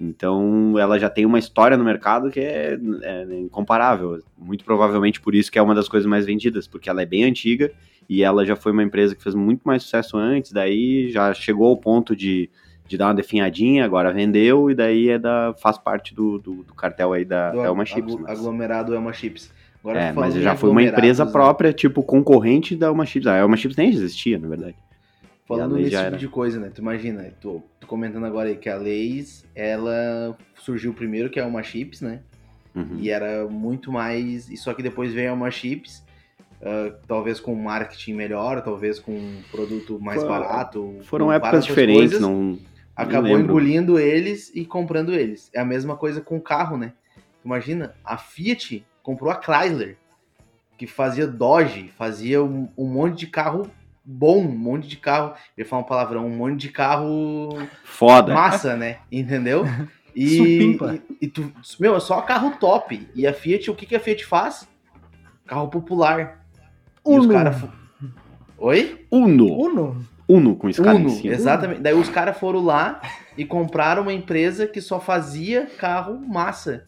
[0.00, 4.22] Então ela já tem uma história no mercado que é, é incomparável.
[4.38, 6.68] Muito provavelmente por isso que é uma das coisas mais vendidas.
[6.68, 7.72] Porque ela é bem antiga
[8.08, 11.68] e ela já foi uma empresa que fez muito mais sucesso antes, daí já chegou
[11.68, 12.50] ao ponto de,
[12.86, 16.74] de dar uma definhadinha, agora vendeu, e daí é da, faz parte do, do, do
[16.74, 18.16] cartel aí da Do Elma Chips.
[18.16, 19.52] Mas, aglomerado Elma Chips.
[19.82, 21.32] Agora, é, mas já foi uma empresa né?
[21.32, 23.26] própria, tipo, concorrente da Elma Chips.
[23.26, 24.76] A Elma Chips nem existia, na verdade.
[25.46, 26.16] Falando a nesse tipo era.
[26.16, 26.70] de coisa, né?
[26.72, 31.44] Tu imagina, tu, tu comentando agora aí que a Lays, ela surgiu primeiro que é
[31.44, 32.20] uma chips, né?
[32.74, 32.98] Uhum.
[32.98, 34.48] E era muito mais.
[34.48, 36.04] E só que depois veio a uma chips,
[36.62, 40.98] ah, talvez com marketing melhor, talvez com um produto mais barato.
[41.02, 42.58] Foram épocas diferentes, coisas, não.
[42.94, 45.50] Acabou engolindo eles e comprando eles.
[45.52, 46.92] É a mesma coisa com o carro, né?
[47.44, 49.96] Imagina, a Fiat comprou a Chrysler,
[50.78, 53.68] que fazia Dodge, fazia um, um monte de carro
[54.04, 55.34] bom, um monte de carro.
[55.56, 57.48] Eu ia falar um palavrão, um monte de carro
[57.82, 58.34] Foda.
[58.34, 58.98] massa, né?
[59.10, 59.64] Entendeu?
[60.14, 61.50] E, e, e tu,
[61.80, 63.08] meu, é só carro top.
[63.14, 64.68] E a Fiat, o que, que a Fiat faz?
[65.46, 66.41] Carro popular.
[67.06, 67.32] E os Uno.
[67.34, 67.56] caras.
[68.58, 69.04] Oi?
[69.10, 69.46] Uno.
[69.58, 69.96] Uno?
[70.28, 71.34] Uno com escada Uno, em cima.
[71.34, 71.80] exatamente.
[71.80, 73.00] Daí os caras foram lá
[73.36, 76.84] e compraram uma empresa que só fazia carro massa.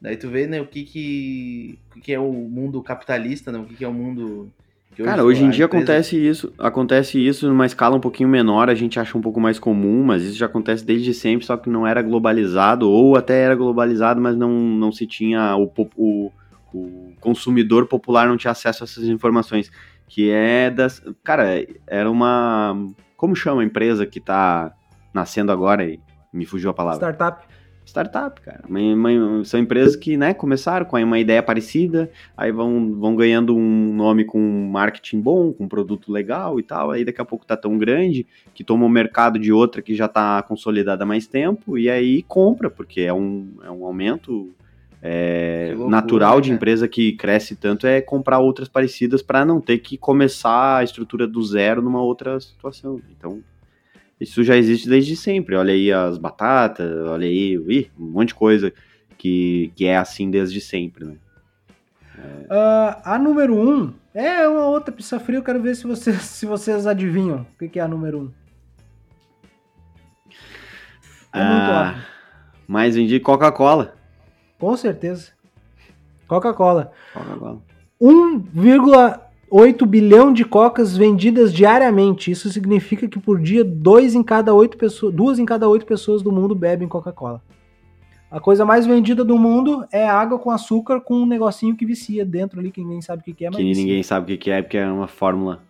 [0.00, 3.58] Daí tu vê, né, o que que, o que, é o mundo capitalista, né?
[3.58, 4.50] O que, que é o mundo...
[4.94, 8.70] que Cara, hoje em dia empresa- acontece isso, acontece isso numa escala um pouquinho menor,
[8.70, 11.68] a gente acha um pouco mais comum, mas isso já acontece desde sempre, só que
[11.68, 16.30] não era globalizado, ou até era globalizado, mas não, não se tinha, o, o,
[16.76, 19.70] o consumidor popular não tinha acesso a essas informações,
[20.08, 22.76] que é das, cara, era uma,
[23.16, 24.72] como chama a empresa que tá
[25.12, 25.98] nascendo agora e
[26.32, 26.98] me fugiu a palavra?
[26.98, 27.46] Startup.
[27.88, 28.64] startup, cara.
[28.68, 33.54] Uma- uma- são empresas que, né, começaram com uma ideia parecida, aí vão, vão ganhando
[33.56, 37.24] um nome com um marketing bom, com um produto legal e tal, aí daqui a
[37.24, 41.06] pouco tá tão grande que toma o mercado de outra que já tá consolidada há
[41.06, 44.52] mais tempo, e aí compra, porque é um, é um aumento
[45.02, 49.78] é, loucura, natural de empresa que cresce tanto, é comprar outras parecidas para não ter
[49.78, 53.00] que começar a estrutura do zero numa outra situação.
[53.10, 53.40] Então,
[54.20, 55.56] isso já existe desde sempre.
[55.56, 58.72] Olha aí as batatas, olha aí ih, um monte de coisa
[59.18, 61.16] que, que é assim desde sempre, né?
[62.48, 65.38] Ah, a número 1 um é uma outra pizza fria.
[65.38, 68.22] Eu quero ver se vocês, se vocês adivinham o que, que é a número 1.
[68.22, 68.32] Um.
[71.32, 72.04] É muito Ah,
[72.66, 73.95] mais vendi Coca-Cola.
[74.58, 75.32] Com certeza.
[76.26, 76.92] Coca-Cola.
[77.12, 77.62] Coca-Cola.
[78.00, 82.30] 1,8 bilhão de cocas vendidas diariamente.
[82.30, 86.22] Isso significa que por dia dois em cada oito pessoas, duas em cada oito pessoas
[86.22, 87.42] do mundo bebem Coca-Cola.
[88.30, 92.24] A coisa mais vendida do mundo é água com açúcar com um negocinho que vicia
[92.24, 93.84] dentro ali, que ninguém sabe o que que é, mas que vicia.
[93.84, 95.62] ninguém sabe o que que é, porque é uma fórmula.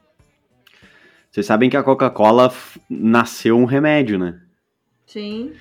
[1.30, 2.50] Vocês sabem que a Coca-Cola
[2.88, 4.40] nasceu um remédio, né?
[5.04, 5.52] Sim.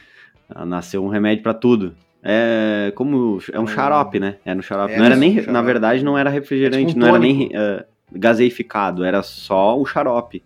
[0.50, 1.94] Ela nasceu um remédio pra tudo.
[2.28, 4.38] É como é um xarope, né?
[4.44, 4.94] Era um xarope.
[4.94, 5.52] É, não era um nem, xarope.
[5.52, 9.86] na verdade, não era refrigerante, É um não era nem eh, gaseificado, era só o
[9.86, 10.42] xarope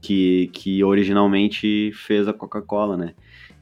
[0.00, 3.12] que, que originalmente fez a Coca-Cola, né?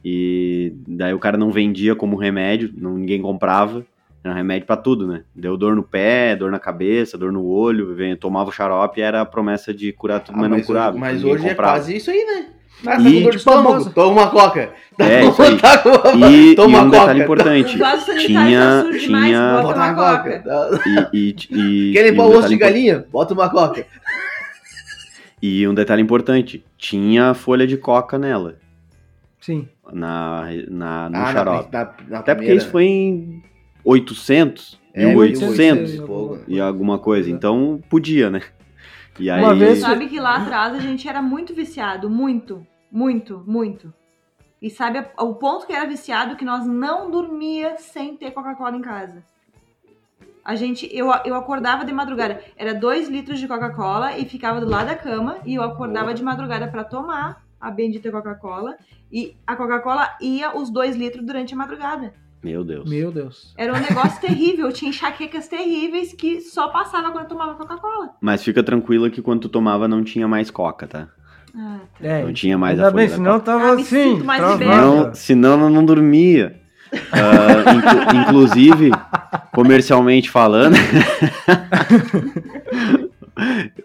[0.05, 3.85] E daí o cara não vendia como remédio, não, ninguém comprava.
[4.23, 5.23] Era um remédio pra tudo, né?
[5.35, 9.03] Deu dor no pé, dor na cabeça, dor no olho, vem, tomava o xarope e
[9.03, 10.91] era a promessa de curar tudo, Ah, mas não mas curava.
[10.91, 11.73] hoje, mas hoje é comprava.
[11.73, 12.49] quase isso aí, né?
[12.87, 14.73] Ah, E, tá com dor de tipo, estômago, toma uma coca.
[14.99, 15.57] É, isso aí.
[15.57, 15.81] Tá
[16.13, 17.23] uma- E, toma e um uma detalhe coca.
[17.23, 20.39] importante, tinha- tá demais, tinha- bota Bota uma coca.
[20.39, 20.81] coca.
[21.13, 23.05] e, e, e, Quer limpar um o osso de galinha?
[23.11, 23.85] Bota uma coca.
[25.41, 28.55] E um detalhe importante, tinha folha de coca nela,
[29.39, 29.67] Sim.
[29.91, 31.69] na, na, no Ah, na- xarope.
[31.73, 33.43] na- na Até porque isso foi em
[33.83, 36.39] 800, É, 1800 1800 e pouco.
[36.47, 38.41] e alguma coisa, então podia, né?
[39.17, 43.43] E aí, Uma vez- Sabe que lá atrás a gente era muito viciado, muito, muito,
[43.45, 43.93] muito.
[44.61, 48.81] E sabe o ponto que era viciado que nós não dormia sem ter Coca-Cola em
[48.81, 49.23] casa.
[50.43, 54.67] A gente, eu, eu acordava de madrugada, era dois litros de Coca-Cola e ficava do
[54.69, 58.75] lado da cama e eu acordava de madrugada pra tomar a bendita Coca-Cola
[59.11, 62.13] e a Coca-Cola ia os dois litros durante a madrugada.
[62.43, 62.89] meu Deus.
[62.89, 63.53] Meu Deus.
[63.57, 68.15] Era um negócio terrível, eu tinha enxaquecas terríveis que só passava quando eu tomava Coca-Cola.
[68.19, 71.09] Mas fica tranquila que quando tu tomava não tinha mais coca, tá?
[71.57, 74.21] Ah, É, Não tinha mais ainda a folha bem, da senão tava Ah, assim.
[75.13, 76.55] senão ela não dormia.
[76.91, 78.91] Inclu- inclusive,
[79.53, 80.75] comercialmente falando.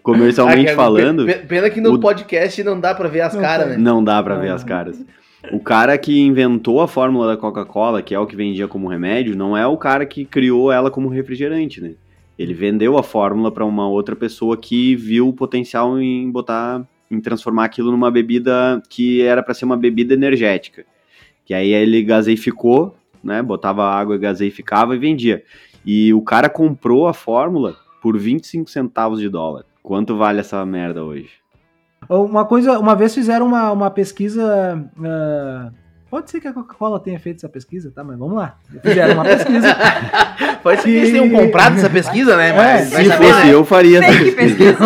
[0.03, 3.69] comercialmente Ah, falando, pe- Pena que no o- podcast não dá pra ver as caras,
[3.69, 3.77] né?
[3.77, 4.55] não dá pra ver Ah.
[4.55, 5.03] as caras.
[5.51, 9.35] O cara que inventou a fórmula da Coca-Cola, que é o que vendia como remédio,
[9.37, 11.91] não é o cara que criou ela como refrigerante, né?
[12.37, 16.81] Ele vendeu a fórmula pra uma outra pessoa que viu o potencial em botar,
[17.15, 20.85] em transformar aquilo numa bebida que era pra ser uma bebida energética.
[21.45, 23.41] Que aí ele gaseificou, né?
[23.41, 25.43] Botava água, gaseificava e vendia.
[25.85, 29.65] E o cara comprou a fórmula por 25 centavos de dólar.
[29.81, 31.29] Quanto vale essa merda hoje?
[32.09, 34.89] Uma coisa, uma vez fizeram uma, uma pesquisa.
[35.03, 35.71] ah,
[36.15, 38.01] pode ser que a Coca-Cola tenha feito essa pesquisa, tá?
[38.03, 38.57] Mas vamos lá.
[38.81, 39.67] Fizeram uma pesquisa.
[40.63, 42.51] Pode ser que eles tenham comprado essa pesquisa, né?
[42.53, 43.53] Mas É, Se saber, fosse né?
[43.53, 44.77] eu, faria essa Fake pesquisa.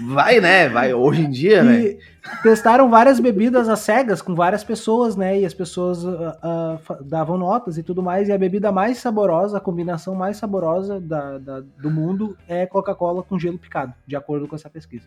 [0.12, 0.68] Vai, né?
[0.68, 0.92] Vai.
[0.92, 1.80] Hoje em dia, né?
[1.80, 1.98] e
[2.42, 5.38] testaram várias bebidas às cegas com várias pessoas, né?
[5.40, 6.04] E as pessoas
[6.42, 8.28] ah, fa- davam notas e tudo mais.
[8.28, 13.22] E a bebida mais saborosa, a combinação mais saborosa da, da- do mundo é Coca-Cola
[13.22, 15.06] com gelo picado, de acordo com essa pesquisa.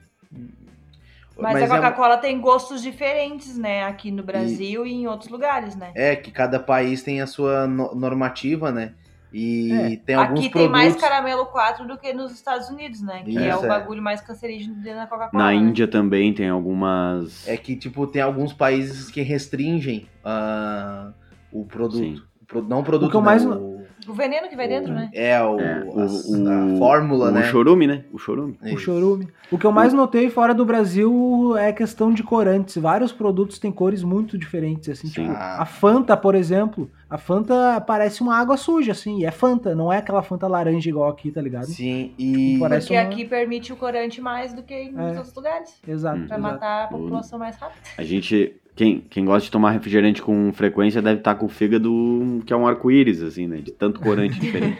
[1.41, 3.83] Mas, Mas a é- Coca-Cola tem gostos diferentes, né?
[3.85, 5.91] Aqui no Brasil e, em outros lugares, né?
[5.95, 8.93] É, que cada país tem a sua no- normativa, né?
[9.31, 9.95] E É.
[9.97, 10.53] tem alguns Aqui produtos.
[10.53, 13.21] tem mais caramelo 4 do que nos Estados Unidos, né?
[13.23, 13.67] Que é Isso, o é.
[13.67, 15.43] bagulho mais cancerígeno dentro da Coca-Cola.
[15.43, 15.55] Na né?
[15.55, 17.47] Índia também tem algumas.
[17.47, 21.11] É que, tipo, tem alguns países que restringem ah,
[21.51, 21.97] o produto.
[21.99, 22.21] Sim.
[22.51, 23.68] O Não o produto, O que eu né, mais- o-
[24.09, 25.09] O veneno que vai dentro, né?
[25.13, 27.43] É, o, É, o, as- o- a fórmula, o né?
[27.43, 28.03] chorume, né?
[28.11, 28.57] O chorume.
[28.61, 28.79] O Isso.
[28.79, 29.27] chorume.
[29.51, 32.75] O que eu mais notei fora do Brasil é questão de corantes.
[32.77, 35.13] Vários produtos têm cores muito diferentes, assim, Sim.
[35.23, 35.61] tipo, Ah.
[35.61, 39.91] a Fanta, por exemplo, a Fanta parece uma água suja, assim, e é Fanta, não
[39.93, 41.65] é aquela Fanta laranja igual aqui, tá ligado?
[41.67, 42.57] Sim, e.
[42.59, 45.07] Parece Porque uma- aqui permite o corante mais do que em É.
[45.09, 45.79] outros lugares.
[45.87, 46.17] Exato.
[46.17, 46.41] Pra exato.
[46.41, 47.79] matar a população mais rápido.
[47.97, 48.55] A gente.
[48.79, 52.55] Quem, quem gosta de tomar refrigerante com frequência deve estar com o fígado que é
[52.55, 53.57] um arco-íris, assim, né?
[53.57, 54.77] De tanto corante diferente.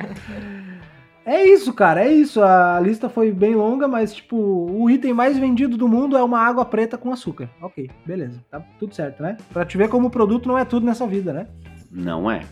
[1.26, 2.42] É isso, cara, é isso.
[2.42, 6.40] A lista foi bem longa, mas, tipo, o item mais vendido do mundo é uma
[6.40, 7.50] água preta com açúcar.
[7.62, 8.42] Ok, beleza.
[8.50, 9.36] Tá tudo certo, né?
[9.52, 11.48] Pra te ver como o produto não é tudo nessa vida, né?
[11.92, 12.44] Não é.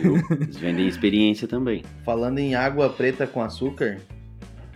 [0.00, 0.16] Viu?
[0.32, 1.84] Eles vendem experiência também.
[2.04, 3.98] Falando em água preta com açúcar,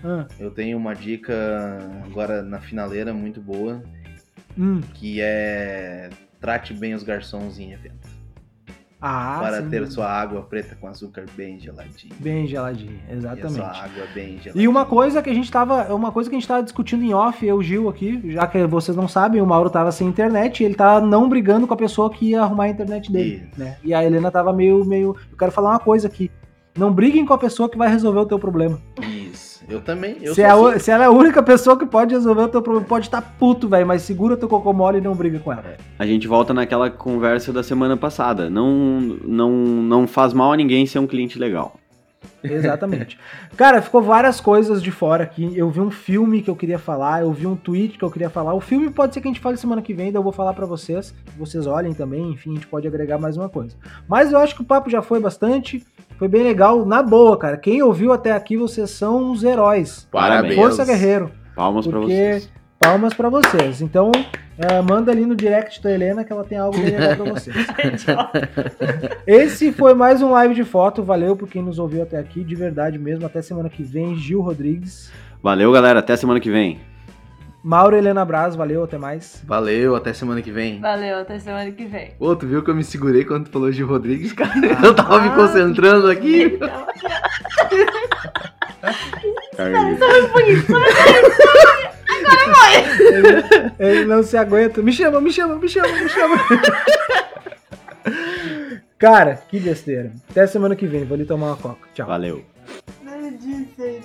[0.05, 3.83] Ah, eu tenho uma dica agora na finaleira muito boa,
[4.59, 4.81] hum.
[4.95, 8.17] que é trate bem os garçons em evento.
[9.01, 12.15] Ah, para ter sua água preta com açúcar bem geladinha.
[12.19, 13.53] Bem geladinho, E a exatamente.
[13.53, 14.65] sua água bem geladinha.
[14.65, 17.13] E uma coisa que a gente tava, uma coisa que a gente tava discutindo em
[17.13, 20.65] off, eu Gil aqui, já que vocês não sabem, o Mauro tava sem internet, e
[20.67, 23.61] ele tá não brigando com a pessoa que ia arrumar a internet dele, Isso.
[23.61, 23.77] né?
[23.85, 26.31] E a Helena tava meio meio, eu quero falar uma coisa aqui.
[26.77, 28.81] Não briguem com a pessoa que vai resolver o teu problema.
[29.03, 29.26] Isso.
[29.69, 30.17] Eu também.
[30.21, 30.79] Eu Se, é a assim.
[30.79, 33.69] se ela é a única pessoa que pode resolver o teu problema, pode estar puto,
[33.69, 35.77] velho, mas segura teu cocô mole e não briga com ela.
[35.99, 38.49] A gente volta naquela conversa da semana passada.
[38.51, 41.79] Não, não, não faz mal a ninguém ser um cliente legal.
[42.43, 43.19] Exatamente.
[43.57, 45.57] Cara, ficou várias coisas de fora aqui.
[45.57, 48.31] Eu vi um filme que eu queria falar, eu vi um tweet que eu queria
[48.31, 48.55] falar.
[48.55, 50.53] O filme pode ser que a gente fale semana que vem, daí eu vou falar
[50.55, 51.15] pra vocês.
[51.39, 53.77] Vocês olhem também, enfim, a gente pode agregar mais uma coisa.
[54.09, 55.85] Mas eu acho que o papo já foi bastante.
[56.19, 57.57] Foi bem legal, na boa, cara.
[57.57, 60.09] Quem ouviu até aqui, vocês são os heróis.
[60.11, 60.55] Parabéns.
[60.55, 61.31] Força Guerreiro.
[61.55, 62.51] Palmas pra Porque- vocês.
[62.87, 63.83] Palmas pra vocês.
[63.83, 64.13] Então,
[64.57, 67.57] é, manda ali no direct da Helena que ela tem algo bem legal pra vocês.
[69.27, 71.03] Esse foi mais um live de foto.
[71.03, 73.27] Valeu por quem nos ouviu até aqui, de verdade mesmo.
[73.27, 75.11] Até semana que vem, Gil Rodrigues.
[75.43, 75.99] Valeu, galera.
[75.99, 76.79] Até semana que vem.
[77.61, 79.43] Mauro Helena Braz, valeu, até mais.
[79.45, 80.81] Valeu, até semana que vem.
[80.81, 82.13] Valeu, até semana que vem.
[82.21, 84.53] Ô, tu viu que eu me segurei quando tu falou de Rodrigues, cara?
[84.81, 86.57] Eu tava me concentrando aqui.
[92.99, 93.45] Ele,
[93.79, 94.83] ele não se aguenta.
[94.83, 96.37] Me chama, me chama, me chama, me chama.
[98.99, 100.11] Cara, que besteira.
[100.31, 101.89] Até semana que vem, vou ali tomar uma coca.
[101.95, 102.07] Tchau.
[102.07, 102.45] Valeu.
[103.03, 104.01] Não disse,